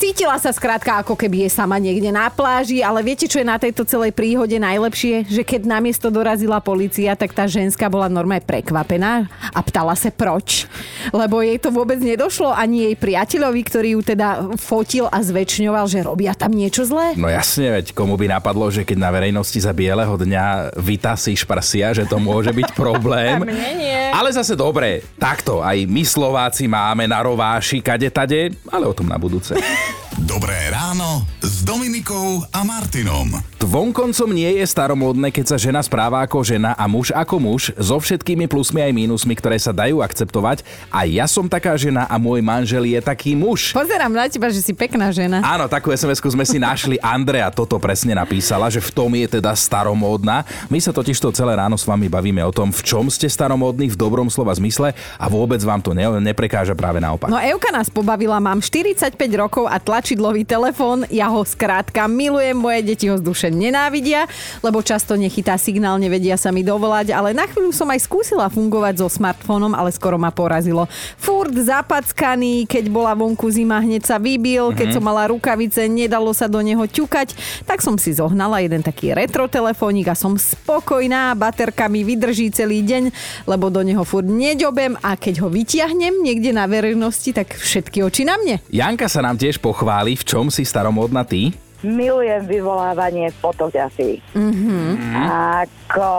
cítila 0.00 0.40
sa 0.40 0.48
skrátka 0.48 1.04
ako 1.04 1.12
keby 1.12 1.44
je 1.44 1.50
sama 1.52 1.76
niekde 1.76 2.08
na 2.08 2.32
pláži, 2.32 2.80
ale 2.80 3.04
viete, 3.04 3.28
čo 3.28 3.44
je 3.44 3.46
na 3.46 3.60
tejto 3.60 3.84
celej 3.84 4.16
príhode 4.16 4.56
najlepšie? 4.56 5.28
Že 5.28 5.42
keď 5.44 5.60
na 5.68 5.78
miesto 5.84 6.08
dorazila 6.08 6.64
policia, 6.64 7.12
tak 7.20 7.36
tá 7.36 7.44
ženská 7.44 7.92
bola 7.92 8.08
normálne 8.08 8.40
prekvapená 8.44 9.28
a 9.52 9.60
ptala 9.60 9.92
sa 9.92 10.08
proč. 10.08 10.64
Lebo 11.12 11.44
jej 11.44 11.60
to 11.60 11.68
vôbec 11.68 12.00
nedošlo 12.00 12.48
ani 12.48 12.88
jej 12.88 12.94
priateľovi, 12.96 13.60
ktorý 13.60 13.88
ju 13.92 14.00
teda 14.16 14.28
fotil 14.56 15.04
a 15.12 15.20
zväčšňoval, 15.20 15.84
že 15.84 16.00
robia 16.00 16.32
tam 16.32 16.56
niečo 16.56 16.88
zlé. 16.88 17.12
No 17.20 17.28
jasne, 17.28 17.76
veď 17.76 17.92
komu 17.92 18.16
by 18.16 18.40
napadlo, 18.40 18.72
že 18.72 18.88
keď 18.88 18.96
na 19.04 19.12
verejnosti 19.12 19.60
za 19.60 19.76
bieleho 19.76 20.16
dňa 20.16 20.80
vytasíš 20.80 21.44
prsia, 21.44 21.92
že 21.92 22.08
to 22.08 22.16
môže 22.16 22.56
byť 22.56 22.72
problém. 22.72 23.44
Mne 23.48 23.72
nie. 23.76 23.98
Ale 24.12 24.32
zase 24.32 24.56
dobre, 24.56 25.04
takto, 25.20 25.60
aj 25.60 25.84
my 25.84 26.02
Slováci 26.04 26.64
máme 26.66 27.04
na 27.04 27.20
rováši 27.20 27.84
kade 27.84 28.08
tade, 28.10 28.52
ale 28.72 28.84
o 28.88 28.94
tom 28.96 29.08
na 29.08 29.20
budúce. 29.20 29.54
Dobré 30.26 30.74
ráno 30.74 31.22
s 31.38 31.62
Dominikou 31.62 32.42
a 32.50 32.66
Martinom. 32.66 33.38
Vonkoncom 33.68 34.32
nie 34.32 34.48
je 34.56 34.64
staromódne, 34.64 35.28
keď 35.28 35.44
sa 35.44 35.56
žena 35.60 35.84
správa 35.84 36.24
ako 36.24 36.40
žena 36.40 36.72
a 36.72 36.88
muž 36.88 37.12
ako 37.12 37.36
muž, 37.36 37.68
so 37.76 38.00
všetkými 38.00 38.48
plusmi 38.48 38.80
aj 38.80 38.96
mínusmi, 38.96 39.36
ktoré 39.36 39.60
sa 39.60 39.76
dajú 39.76 40.00
akceptovať. 40.00 40.64
A 40.88 41.04
ja 41.04 41.28
som 41.28 41.44
taká 41.44 41.76
žena 41.76 42.08
a 42.08 42.16
môj 42.16 42.40
manžel 42.40 42.88
je 42.88 42.96
taký 42.96 43.36
muž. 43.36 43.76
Pozerám 43.76 44.08
na 44.08 44.24
teba, 44.24 44.48
že 44.48 44.64
si 44.64 44.72
pekná 44.72 45.12
žena. 45.12 45.44
Áno, 45.44 45.68
takú 45.68 45.92
sms 45.92 46.16
sme 46.16 46.48
si 46.48 46.56
našli. 46.56 46.96
Andrea 47.04 47.52
toto 47.52 47.76
presne 47.76 48.16
napísala, 48.16 48.72
že 48.72 48.80
v 48.80 48.88
tom 48.88 49.12
je 49.12 49.36
teda 49.36 49.52
staromódna. 49.52 50.48
My 50.72 50.80
sa 50.80 50.88
totiž 50.88 51.20
to 51.20 51.28
celé 51.28 51.52
ráno 51.52 51.76
s 51.76 51.84
vami 51.84 52.08
bavíme 52.08 52.40
o 52.48 52.54
tom, 52.54 52.72
v 52.72 52.80
čom 52.80 53.12
ste 53.12 53.28
staromódni 53.28 53.92
v 53.92 54.00
dobrom 54.00 54.32
slova 54.32 54.56
zmysle 54.56 54.96
a 54.96 55.26
vôbec 55.28 55.60
vám 55.60 55.84
to 55.84 55.92
ne, 55.92 56.08
neprekáža 56.24 56.72
práve 56.72 57.04
naopak. 57.04 57.28
No 57.28 57.36
Euka 57.36 57.68
nás 57.68 57.92
pobavila, 57.92 58.40
mám 58.40 58.64
45 58.64 59.12
rokov 59.36 59.68
a 59.68 59.76
tlačidlový 60.08 60.48
telefón, 60.48 61.04
ja 61.12 61.28
ho 61.28 61.44
skrátka 61.44 62.08
milujem, 62.08 62.56
moje 62.56 62.80
deti 62.80 63.12
ho 63.12 63.20
z 63.20 63.24
duše 63.28 63.52
nenávidia, 63.52 64.24
lebo 64.64 64.80
často 64.80 65.12
nechytá 65.20 65.60
signál, 65.60 66.00
nevedia 66.00 66.40
sa 66.40 66.48
mi 66.48 66.64
dovolať, 66.64 67.12
ale 67.12 67.36
na 67.36 67.44
chvíľu 67.44 67.76
som 67.76 67.84
aj 67.92 68.08
skúsila 68.08 68.48
fungovať 68.48 69.04
so 69.04 69.12
smartfónom, 69.12 69.76
ale 69.76 69.92
skoro 69.92 70.16
ma 70.16 70.32
porazilo. 70.32 70.88
Furt 71.20 71.52
zapackaný, 71.52 72.64
keď 72.64 72.88
bola 72.88 73.12
vonku 73.12 73.52
zima, 73.52 73.84
hneď 73.84 74.08
sa 74.08 74.16
vybil, 74.16 74.72
keď 74.72 74.96
som 74.96 75.04
mala 75.04 75.28
rukavice, 75.28 75.84
nedalo 75.92 76.32
sa 76.32 76.48
do 76.48 76.64
neho 76.64 76.88
ťukať, 76.88 77.36
tak 77.68 77.84
som 77.84 78.00
si 78.00 78.16
zohnala 78.16 78.64
jeden 78.64 78.80
taký 78.80 79.12
retro 79.12 79.44
telefónik 79.44 80.08
a 80.08 80.16
som 80.16 80.40
spokojná, 80.40 81.36
baterka 81.36 81.84
mi 81.92 82.00
vydrží 82.00 82.48
celý 82.48 82.80
deň, 82.80 83.12
lebo 83.44 83.68
do 83.68 83.84
neho 83.84 84.08
furt 84.08 84.24
neďobem 84.24 84.96
a 85.04 85.20
keď 85.20 85.44
ho 85.44 85.52
vytiahnem 85.52 86.24
niekde 86.24 86.56
na 86.56 86.64
verejnosti, 86.64 87.28
tak 87.36 87.60
všetky 87.60 88.00
oči 88.00 88.24
na 88.24 88.40
mne. 88.40 88.56
Janka 88.72 89.04
sa 89.04 89.20
nám 89.20 89.36
tiež 89.36 89.60
pochváli, 89.98 90.14
v 90.14 90.24
čom 90.30 90.46
si 90.46 90.62
staromódna 90.62 91.26
ty. 91.26 91.50
Milujem 91.78 92.46
vyvolávanie 92.46 93.30
fotografií. 93.38 94.18
Mm-hmm. 94.34 95.14
Ako 95.62 96.10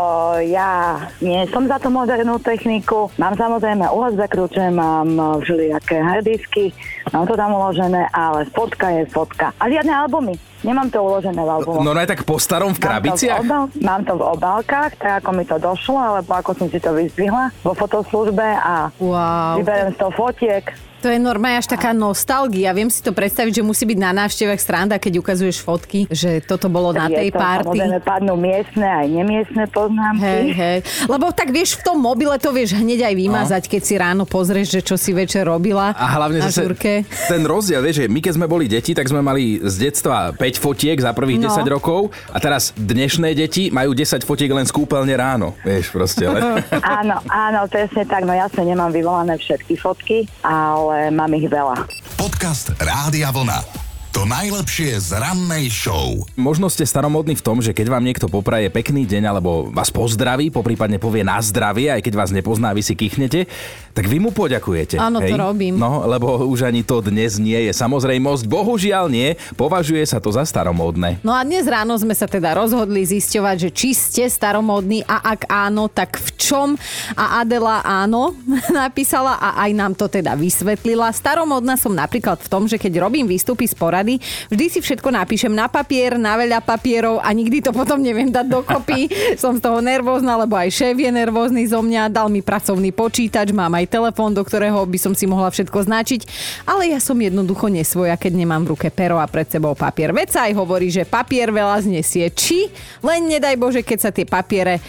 ja 0.43 1.03
nie 1.19 1.43
som 1.51 1.67
za 1.67 1.79
tú 1.79 1.91
modernú 1.91 2.39
techniku. 2.39 3.11
Mám 3.15 3.35
samozrejme 3.35 3.87
USB 3.87 4.23
kľúče, 4.27 4.71
mám 4.71 5.07
všelijaké 5.43 5.99
hardisky, 5.99 6.71
mám 7.11 7.23
to 7.23 7.35
tam 7.35 7.55
uložené, 7.55 8.07
ale 8.11 8.47
fotka 8.51 8.87
je 8.99 9.03
fotka. 9.07 9.51
A 9.59 9.67
žiadne 9.67 9.91
albumy. 9.91 10.35
Nemám 10.59 10.91
to 10.91 10.99
uložené 10.99 11.39
v 11.39 11.51
albumoch. 11.51 11.83
No, 11.83 11.95
no 11.95 11.99
aj 12.03 12.07
tak 12.07 12.27
po 12.27 12.35
starom 12.35 12.75
v 12.75 12.79
Mám 12.79 12.83
to 12.83 12.83
v, 12.83 12.87
krabiciach? 12.87 13.39
obal, 13.39 13.63
mám 13.79 14.01
to 14.03 14.13
v 14.15 14.23
obálkach, 14.27 14.91
tak 14.95 15.23
ako 15.23 15.29
mi 15.31 15.43
to 15.47 15.55
došlo, 15.55 15.95
alebo 15.95 16.31
ako 16.35 16.51
som 16.51 16.67
si 16.67 16.83
to 16.83 16.91
vyzdvihla 16.91 17.55
vo 17.63 17.71
fotoslužbe 17.71 18.43
a 18.43 18.91
Wow. 18.99 19.63
vyberiem 19.63 19.95
z 19.95 19.97
toho 19.99 20.11
fotiek. 20.11 20.67
To 20.99 21.07
je 21.07 21.15
normálne 21.15 21.57
až 21.57 21.67
taká 21.67 21.91
nostalgia. 21.91 22.71
Viem 22.71 22.87
si 22.87 22.99
to 22.99 23.09
predstaviť, 23.09 23.59
že 23.59 23.63
musí 23.63 23.83
byť 23.83 23.97
na 23.97 24.11
návštevách 24.13 24.57
stranda, 24.57 24.95
keď 24.95 25.17
ukazuješ 25.17 25.59
fotky, 25.59 26.05
že 26.07 26.39
toto 26.39 26.67
bolo 26.67 26.91
na 26.91 27.07
tej 27.07 27.29
Je 27.29 27.33
to, 27.33 27.39
party. 27.39 27.67
Samozrejme 27.71 27.99
padnú 28.01 28.33
miestne 28.35 28.83
aj 28.85 29.05
nemiestne 29.07 29.63
poznámky. 29.67 30.21
Hej, 30.21 30.45
hej. 30.51 30.77
Lebo 31.05 31.31
tak 31.31 31.49
vieš, 31.49 31.75
v 31.75 31.83
tom 31.85 31.97
mobile 31.97 32.35
to 32.35 32.51
vieš 32.51 32.75
hneď 32.75 33.07
aj 33.07 33.15
vymazať, 33.15 33.63
keď 33.65 33.81
si 33.81 33.93
ráno 33.95 34.23
pozrieš, 34.23 34.67
že 34.69 34.81
čo 34.83 34.95
si 34.95 35.11
večer 35.11 35.45
robila 35.45 35.91
A 35.91 36.05
hlavne 36.15 36.39
na 36.39 36.47
zase 36.47 36.65
žurke. 36.65 37.07
ten 37.27 37.41
rozdiel, 37.41 37.79
vieš, 37.79 37.95
že 37.97 38.07
my 38.07 38.19
keď 38.19 38.33
sme 38.35 38.47
boli 38.47 38.65
deti, 38.65 38.91
tak 38.91 39.05
sme 39.05 39.19
mali 39.19 39.59
z 39.59 39.75
detstva 39.81 40.31
5 40.31 40.39
fotiek 40.57 40.95
za 40.95 41.11
prvých 41.11 41.39
No. 41.39 41.47
10 41.47 41.63
rokov 41.69 41.99
a 42.27 42.37
teraz 42.37 42.75
dnešné 42.75 43.31
deti 43.31 43.69
majú 43.69 43.93
10 43.93 44.19
fotiek 44.21 44.49
len 44.49 44.63
z 44.63 44.73
kúpeľne 44.73 45.13
ráno. 45.13 45.55
Vieš, 45.61 45.89
proste. 45.89 46.25
Ale... 46.25 46.59
Áno, 46.99 47.21
áno, 47.25 47.63
presne 47.65 48.03
tak. 48.03 48.23
No 48.23 48.33
jasne 48.33 48.65
nemám 48.65 48.89
vyvolané 48.89 49.35
všetky 49.35 49.73
fotky, 49.75 50.17
ale 50.41 50.88
mám 51.13 51.31
ich 51.37 51.45
veľa. 51.49 51.85
Podcast 52.17 52.73
Rádia 52.77 53.29
Vlna. 53.29 53.88
To 54.09 54.25
najlepšie 54.25 54.97
z 54.97 55.21
rannej 55.21 55.69
show. 55.69 56.25
Možno 56.33 56.65
ste 56.65 56.81
staromodní 56.81 57.37
v 57.37 57.45
tom, 57.45 57.61
že 57.61 57.77
keď 57.77 57.93
vám 57.93 58.01
niekto 58.01 58.25
popraje 58.25 58.65
pekný 58.73 59.05
deň 59.05 59.29
alebo 59.29 59.69
vás 59.69 59.93
pozdraví, 59.93 60.49
poprípadne 60.49 60.97
povie 60.97 61.21
na 61.21 61.37
zdravie, 61.37 61.93
aj 61.93 62.01
keď 62.01 62.13
vás 62.17 62.33
nepozná, 62.33 62.73
vy 62.73 62.81
si 62.81 62.97
kýchnete, 62.97 63.45
tak 63.93 64.09
vy 64.09 64.17
mu 64.17 64.33
poďakujete. 64.33 64.97
Áno, 64.97 65.21
to 65.21 65.29
hej? 65.29 65.37
robím. 65.37 65.77
No, 65.77 66.09
lebo 66.09 66.41
už 66.49 66.65
ani 66.65 66.81
to 66.81 67.05
dnes 67.05 67.37
nie 67.37 67.69
je 67.69 67.71
samozrejmosť. 67.75 68.49
Bohužiaľ 68.49 69.13
nie, 69.13 69.37
považuje 69.53 70.01
sa 70.09 70.17
to 70.17 70.33
za 70.33 70.41
staromódne. 70.41 71.21
No 71.21 71.29
a 71.29 71.45
dnes 71.45 71.69
ráno 71.69 71.93
sme 71.93 72.17
sa 72.17 72.25
teda 72.25 72.57
rozhodli 72.57 73.05
zisťovať, 73.05 73.55
že 73.61 73.69
či 73.69 73.93
ste 73.93 74.25
staromódni 74.25 75.05
a 75.05 75.21
ak 75.37 75.45
áno, 75.45 75.85
tak 75.85 76.17
v 76.17 76.29
čom? 76.33 76.67
A 77.13 77.45
Adela 77.45 77.85
áno 77.85 78.33
napísala 78.73 79.37
a 79.37 79.61
aj 79.69 79.71
nám 79.77 79.93
to 79.93 80.09
teda 80.09 80.33
vysvetlila. 80.33 81.13
Staromódna 81.13 81.77
som 81.77 81.93
napríklad 81.93 82.41
v 82.41 82.49
tom, 82.49 82.65
že 82.65 82.81
keď 82.81 83.05
robím 83.05 83.29
výstupy 83.29 83.69
z 83.69 83.77
porady, 83.99 84.23
vždy 84.47 84.65
si 84.71 84.79
všetko 84.79 85.11
napíšem 85.11 85.51
na 85.51 85.67
papier, 85.67 86.15
na 86.15 86.39
veľa 86.39 86.63
papierov 86.63 87.19
a 87.19 87.35
nikdy 87.35 87.59
to 87.59 87.75
potom 87.75 87.99
neviem 87.99 88.31
dať 88.31 88.47
dokopy. 88.47 89.11
som 89.43 89.59
z 89.59 89.61
toho 89.67 89.83
nervózna, 89.83 90.39
lebo 90.39 90.55
aj 90.55 90.71
šéf 90.71 90.95
je 90.95 91.11
nervózny 91.11 91.67
zo 91.67 91.83
mňa, 91.83 92.07
dal 92.07 92.31
mi 92.31 92.39
pracovný 92.39 92.95
počítač, 92.95 93.51
mám 93.51 93.75
aj 93.75 93.91
telefón, 93.91 94.31
do 94.31 94.39
ktorého 94.39 94.79
by 94.87 94.95
som 94.95 95.11
si 95.11 95.27
mohla 95.27 95.51
všetko 95.51 95.83
značiť, 95.83 96.21
ale 96.63 96.95
ja 96.95 96.99
som 97.03 97.19
jednoducho 97.19 97.67
nesvoja, 97.67 98.15
keď 98.15 98.39
nemám 98.39 98.63
v 98.63 98.71
ruke 98.71 98.87
pero 98.87 99.19
a 99.19 99.27
pred 99.27 99.51
sebou 99.51 99.75
papier. 99.75 100.15
Veď 100.15 100.27
sa 100.31 100.39
aj 100.47 100.53
hovorí, 100.55 100.87
že 100.87 101.03
papier 101.03 101.51
veľa 101.51 101.83
znesie. 101.83 102.31
Či 102.31 102.71
len 103.03 103.27
nedaj 103.27 103.59
Bože, 103.59 103.83
keď 103.83 103.99
sa 103.99 104.11
tie 104.15 104.23
papiere 104.23 104.79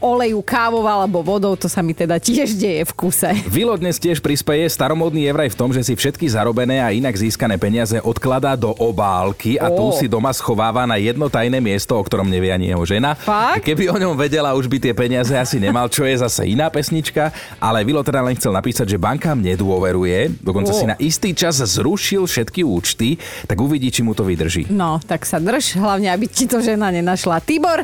olejú 0.00 0.40
kávou 0.40 0.88
alebo 0.88 1.20
vodou, 1.20 1.52
to 1.58 1.68
sa 1.68 1.84
mi 1.84 1.92
teda 1.92 2.16
tiež 2.16 2.56
deje 2.56 2.88
v 2.88 2.92
kuse. 2.96 3.28
Vilo 3.52 3.76
dnes 3.76 4.00
tiež 4.00 4.24
prispeje, 4.24 4.70
staromodný 4.72 5.28
je 5.28 5.32
vraj 5.34 5.50
v 5.52 5.58
tom, 5.58 5.70
že 5.74 5.84
si 5.84 5.92
všetky 5.98 6.30
zarobené 6.30 6.80
a 6.80 6.94
inak 6.94 7.12
získané 7.18 7.58
peniaze 7.58 7.98
odkladá 7.98 8.37
do 8.54 8.70
obálky 8.70 9.58
a 9.58 9.66
tu 9.72 9.90
Ó. 9.90 9.96
si 9.96 10.06
doma 10.06 10.30
schováva 10.30 10.86
na 10.86 10.94
jedno 10.96 11.26
tajné 11.26 11.58
miesto, 11.58 11.98
o 11.98 12.02
ktorom 12.06 12.30
nevie 12.30 12.54
ani 12.54 12.70
jeho 12.70 12.84
žena. 12.86 13.18
Fakt? 13.18 13.66
Keby 13.66 13.90
o 13.90 13.96
ňom 13.98 14.14
vedela, 14.14 14.54
už 14.54 14.70
by 14.70 14.78
tie 14.78 14.94
peniaze 14.94 15.34
asi 15.34 15.58
nemal, 15.58 15.90
čo 15.90 16.06
je 16.06 16.14
zase 16.20 16.46
iná 16.46 16.70
pesnička, 16.70 17.34
ale 17.58 17.82
Vilo 17.82 18.06
teda 18.06 18.22
len 18.22 18.38
chcel 18.38 18.54
napísať, 18.54 18.94
že 18.94 18.98
bankám 19.00 19.42
nedôveruje, 19.42 20.38
dokonca 20.38 20.70
Ó. 20.70 20.78
si 20.78 20.86
na 20.86 20.94
istý 21.02 21.34
čas 21.34 21.58
zrušil 21.58 22.28
všetky 22.28 22.62
účty, 22.62 23.18
tak 23.50 23.58
uvidí, 23.58 23.90
či 23.90 24.06
mu 24.06 24.14
to 24.14 24.22
vydrží. 24.22 24.70
No, 24.70 25.02
tak 25.02 25.26
sa 25.26 25.42
drž, 25.42 25.80
hlavne, 25.80 26.14
aby 26.14 26.30
ti 26.30 26.46
to 26.46 26.62
žena 26.62 26.94
nenašla. 26.94 27.42
Tibor, 27.42 27.82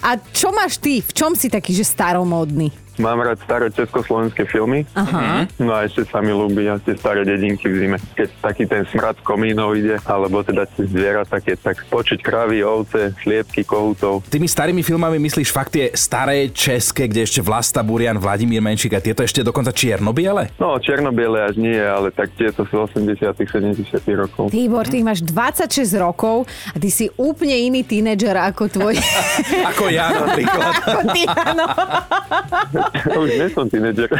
a 0.00 0.10
čo 0.32 0.48
máš 0.48 0.80
ty? 0.80 1.04
V 1.04 1.12
čom 1.12 1.36
si 1.36 1.52
taký, 1.52 1.76
že 1.76 1.84
staromódny? 1.84 2.89
Mám 3.00 3.24
rád 3.24 3.40
staré 3.40 3.72
československé 3.72 4.44
filmy. 4.44 4.84
Aha. 4.92 5.48
No 5.56 5.72
a 5.72 5.88
ešte 5.88 6.04
sa 6.04 6.20
mi 6.20 6.36
ľúbia 6.36 6.76
tie 6.84 6.92
staré 7.00 7.24
dedinky 7.24 7.64
v 7.64 7.74
zime. 7.80 7.96
Keď 8.12 8.28
taký 8.44 8.68
ten 8.68 8.84
smrad 8.92 9.16
komínov 9.24 9.72
ide, 9.72 9.96
alebo 10.04 10.44
teda 10.44 10.68
tie 10.68 10.84
zvieratá, 10.84 11.40
keď 11.40 11.72
tak 11.72 11.88
počuť 11.88 12.20
kravy, 12.20 12.60
ovce, 12.60 13.16
sliepky, 13.24 13.64
kohutov. 13.64 14.20
Tými 14.28 14.44
starými 14.44 14.84
filmami 14.84 15.16
myslíš 15.16 15.48
fakt 15.48 15.80
tie 15.80 15.96
staré 15.96 16.52
české, 16.52 17.08
kde 17.08 17.24
ešte 17.24 17.40
Vlasta 17.40 17.80
Burian, 17.80 18.20
Vladimír 18.20 18.60
Menšik 18.60 18.92
a 18.92 19.00
tieto 19.00 19.24
ešte 19.24 19.40
dokonca 19.40 19.72
čiernobiele? 19.72 20.52
No, 20.60 20.76
černobiele 20.76 21.40
až 21.40 21.56
nie, 21.56 21.80
ale 21.80 22.12
tak 22.12 22.36
tieto 22.36 22.68
sú 22.68 22.84
80 22.84 23.16
70 23.32 23.80
rokov. 24.12 24.52
Tibor, 24.52 24.84
ty 24.84 25.00
máš 25.00 25.24
26 25.24 25.88
rokov 25.96 26.44
a 26.74 26.76
ty 26.76 26.92
si 26.92 27.08
úplne 27.16 27.56
iný 27.56 27.80
tínedžer 27.80 28.36
ako 28.36 28.68
tvoj. 28.68 28.94
Ako 29.72 29.88
ja 29.88 30.12
napríklad. 30.12 30.72
ty, 31.16 31.22
áno. 31.24 31.64
Už 33.20 33.28
nie 33.30 33.48
som 33.48 33.64
tínedžer. 33.64 34.08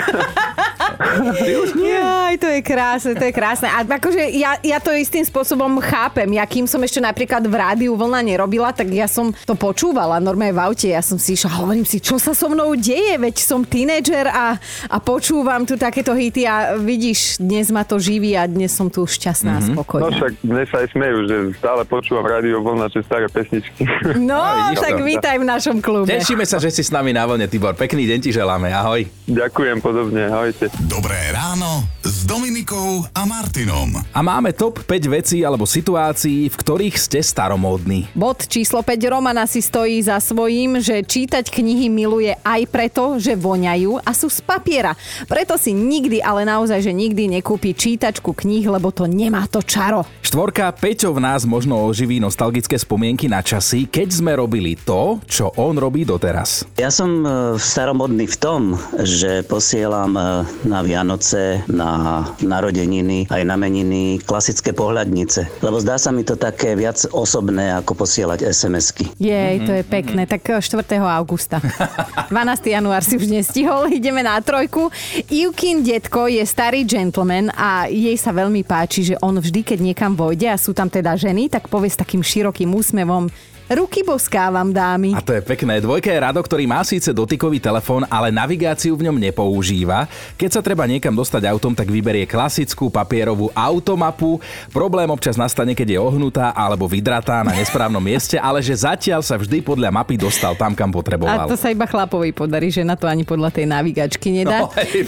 Ty 1.11 1.53
už 1.57 1.75
nie. 1.75 1.97
Aj, 1.97 2.35
to 2.35 2.47
je 2.47 2.61
krásne, 2.61 3.13
to 3.15 3.25
je 3.25 3.33
krásne. 3.33 3.67
A 3.67 3.83
akože 3.83 4.21
ja, 4.33 4.59
ja 4.61 4.79
to 4.79 4.93
istým 4.93 5.23
spôsobom 5.23 5.81
chápem. 5.81 6.29
Ja 6.31 6.45
kým 6.45 6.65
som 6.65 6.79
ešte 6.79 6.99
napríklad 6.99 7.41
v 7.43 7.55
rádiu 7.55 7.93
vlna 7.95 8.21
nerobila, 8.23 8.71
tak 8.71 8.91
ja 8.91 9.07
som 9.07 9.33
to 9.41 9.55
počúvala 9.55 10.19
normálne 10.19 10.53
v 10.53 10.61
aute. 10.63 10.89
Ja 10.89 11.01
som 11.01 11.17
si 11.17 11.35
išla, 11.35 11.57
hovorím 11.57 11.83
si, 11.85 11.99
čo 11.99 12.17
sa 12.17 12.31
so 12.31 12.47
mnou 12.47 12.75
deje, 12.75 13.17
veď 13.17 13.35
som 13.39 13.63
tínedžer 13.63 14.29
a, 14.29 14.59
a 14.87 14.97
počúvam 14.99 15.63
tu 15.63 15.75
takéto 15.75 16.13
hity 16.13 16.45
a 16.45 16.77
vidíš, 16.77 17.39
dnes 17.39 17.71
ma 17.71 17.83
to 17.83 17.97
živí 17.97 18.35
a 18.35 18.45
dnes 18.45 18.69
som 18.69 18.87
tu 18.87 19.03
šťastná 19.03 19.53
a 19.53 19.63
No 19.63 19.67
spokojná. 19.75 20.11
však 20.13 20.33
dnes 20.43 20.67
sa 20.69 20.79
aj 20.79 20.89
smejú, 20.91 21.19
že 21.25 21.37
stále 21.57 21.83
počúvam 21.85 22.25
rádio 22.25 22.61
vlna, 22.61 22.87
že 22.89 23.01
staré 23.03 23.27
pesničky. 23.27 23.83
No, 24.17 24.37
A 24.37 24.51
vidíš 24.69 24.79
tak 24.81 24.95
to. 24.95 25.05
vítaj 25.07 25.35
v 25.35 25.47
našom 25.47 25.77
klube. 25.79 26.07
Tešíme 26.09 26.45
sa, 26.45 26.59
že 26.59 26.69
si 26.69 26.83
s 26.83 26.91
nami 26.91 27.11
na 27.11 27.25
vlne, 27.25 27.47
Tibor. 27.47 27.73
Pekný 27.73 28.05
deň 28.07 28.19
ti 28.21 28.31
želáme. 28.61 28.77
Ahoj. 28.77 29.01
Ďakujem 29.25 29.79
podobne, 29.81 30.29
ahojte. 30.29 30.69
Dobré 30.85 31.17
ráno 31.33 31.81
s 32.21 32.29
Dominikou 32.29 33.09
a 33.17 33.25
Martinom. 33.25 33.97
A 33.97 34.21
máme 34.21 34.53
top 34.53 34.85
5 34.85 35.09
vecí 35.09 35.41
alebo 35.41 35.65
situácií, 35.65 36.53
v 36.53 36.57
ktorých 36.61 37.01
ste 37.01 37.25
staromódni. 37.25 38.13
Bod 38.13 38.45
číslo 38.45 38.85
5 38.85 39.09
Romana 39.09 39.49
si 39.49 39.65
stojí 39.65 40.05
za 40.05 40.21
svojím, 40.21 40.85
že 40.85 41.01
čítať 41.01 41.49
knihy 41.49 41.89
miluje 41.89 42.37
aj 42.45 42.69
preto, 42.69 43.17
že 43.17 43.41
voňajú 43.41 44.05
a 44.05 44.13
sú 44.13 44.29
z 44.29 44.45
papiera. 44.45 44.93
Preto 45.33 45.57
si 45.57 45.73
nikdy, 45.73 46.21
ale 46.21 46.45
naozaj, 46.45 46.85
že 46.85 46.93
nikdy 46.93 47.41
nekúpi 47.41 47.73
čítačku 47.73 48.37
kníh, 48.37 48.69
lebo 48.69 48.93
to 48.93 49.09
nemá 49.09 49.49
to 49.49 49.65
čaro. 49.65 50.05
Štvorka, 50.21 50.77
Peťo 50.77 51.17
v 51.17 51.25
nás 51.25 51.49
možno 51.49 51.81
oživí 51.89 52.21
nostalgické 52.21 52.77
spomienky 52.77 53.33
na 53.33 53.41
časy, 53.41 53.89
keď 53.89 54.09
sme 54.13 54.37
robili 54.37 54.77
to, 54.77 55.25
čo 55.25 55.57
on 55.57 55.81
robí 55.81 56.05
doteraz. 56.05 56.69
Ja 56.77 56.93
som 56.93 57.25
e, 57.25 57.57
staromodný 57.57 58.29
v 58.29 58.37
tom, 58.37 58.77
že 59.01 59.41
posielam 59.49 60.13
e, 60.21 60.45
na 60.69 60.85
Vianoce, 60.85 61.65
na 61.65 62.10
narodeniny, 62.43 63.31
aj 63.31 63.43
na 63.47 63.57
meniny 63.57 64.21
klasické 64.23 64.73
pohľadnice. 64.73 65.63
Lebo 65.65 65.81
zdá 65.83 65.97
sa 65.97 66.11
mi 66.11 66.23
to 66.27 66.35
také 66.37 66.75
viac 66.75 66.99
osobné, 67.11 67.73
ako 67.75 68.05
posielať 68.05 68.47
SMS-ky. 68.47 69.05
Jej, 69.21 69.55
to 69.67 69.73
je 69.77 69.85
pekné. 69.85 70.25
Tak 70.27 70.63
4. 70.63 70.85
augusta. 70.99 71.61
12. 72.33 72.75
január 72.75 73.03
si 73.03 73.19
už 73.19 73.27
nestihol, 73.29 73.91
ideme 73.99 74.25
na 74.25 74.39
trojku. 74.41 74.89
Ivkin 75.29 75.83
detko 75.83 76.31
je 76.31 76.43
starý 76.47 76.87
gentleman 76.87 77.51
a 77.55 77.91
jej 77.91 78.15
sa 78.17 78.31
veľmi 78.31 78.63
páči, 78.65 79.15
že 79.15 79.17
on 79.21 79.37
vždy, 79.37 79.67
keď 79.67 79.79
niekam 79.81 80.13
vojde 80.15 80.49
a 80.51 80.61
sú 80.61 80.73
tam 80.77 80.89
teda 80.89 81.17
ženy, 81.17 81.51
tak 81.51 81.69
povie 81.69 81.91
s 81.91 81.99
takým 81.99 82.23
širokým 82.25 82.71
úsmevom 82.73 83.29
Ruky 83.71 84.03
boskávam, 84.03 84.75
dámy. 84.75 85.15
A 85.15 85.23
to 85.23 85.31
je 85.31 85.47
pekné. 85.47 85.79
Dvojka 85.79 86.11
je 86.11 86.19
Rado, 86.19 86.43
ktorý 86.43 86.67
má 86.67 86.83
síce 86.83 87.15
dotykový 87.15 87.63
telefón, 87.63 88.03
ale 88.11 88.35
navigáciu 88.35 88.99
v 88.99 89.07
ňom 89.07 89.15
nepoužíva. 89.15 90.11
Keď 90.35 90.59
sa 90.59 90.59
treba 90.59 90.91
niekam 90.91 91.15
dostať 91.15 91.47
autom, 91.47 91.71
tak 91.71 91.87
vyberie 91.87 92.27
klasickú 92.27 92.91
papierovú 92.91 93.55
automapu. 93.55 94.43
Problém 94.75 95.07
občas 95.07 95.39
nastane, 95.39 95.79
keď 95.79 95.87
je 95.87 95.99
ohnutá 96.03 96.51
alebo 96.51 96.91
vydratá 96.91 97.47
na 97.47 97.55
nesprávnom 97.55 98.03
mieste, 98.03 98.43
ale 98.43 98.59
že 98.59 98.75
zatiaľ 98.75 99.23
sa 99.23 99.39
vždy 99.39 99.63
podľa 99.63 99.95
mapy 99.95 100.19
dostal 100.19 100.59
tam, 100.59 100.75
kam 100.75 100.91
potreboval. 100.91 101.47
A 101.47 101.47
to 101.47 101.55
sa 101.55 101.71
iba 101.71 101.87
chlapovi 101.87 102.35
podarí, 102.35 102.75
že 102.75 102.83
na 102.83 102.99
to 102.99 103.07
ani 103.07 103.23
podľa 103.23 103.55
tej 103.55 103.71
navigačky 103.71 104.35
nedá. 104.35 104.67
No, 104.67 104.75
hej. 104.83 105.07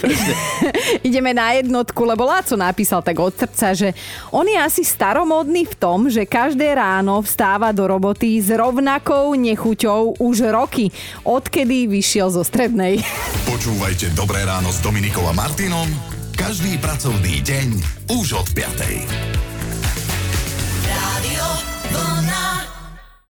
Ideme 1.11 1.35
na 1.35 1.51
jednotku, 1.59 1.99
lebo 2.07 2.23
Láco 2.23 2.55
napísal 2.55 3.03
tak 3.03 3.19
od 3.19 3.35
srdca, 3.35 3.75
že 3.75 3.91
on 4.31 4.47
je 4.47 4.55
asi 4.55 4.87
staromodný 4.87 5.67
v 5.67 5.75
tom, 5.75 6.07
že 6.07 6.23
každé 6.23 6.79
ráno 6.79 7.19
vstáva 7.19 7.75
do 7.75 7.83
roboty 7.91 8.39
s 8.39 8.52
rovnakou 8.53 9.33
nechuťou 9.33 10.21
už 10.21 10.53
roky, 10.53 10.93
odkedy 11.25 11.89
vyšiel 11.89 12.29
zo 12.29 12.45
strednej. 12.45 13.01
Počúvajte 13.49 14.13
Dobré 14.13 14.45
ráno 14.45 14.69
s 14.69 14.79
Dominikom 14.79 15.25
a 15.27 15.33
Martinom 15.33 15.89
každý 16.33 16.81
pracovný 16.81 17.45
deň 17.45 17.67
už 18.09 18.41
od 18.41 18.47
5. 18.51 19.52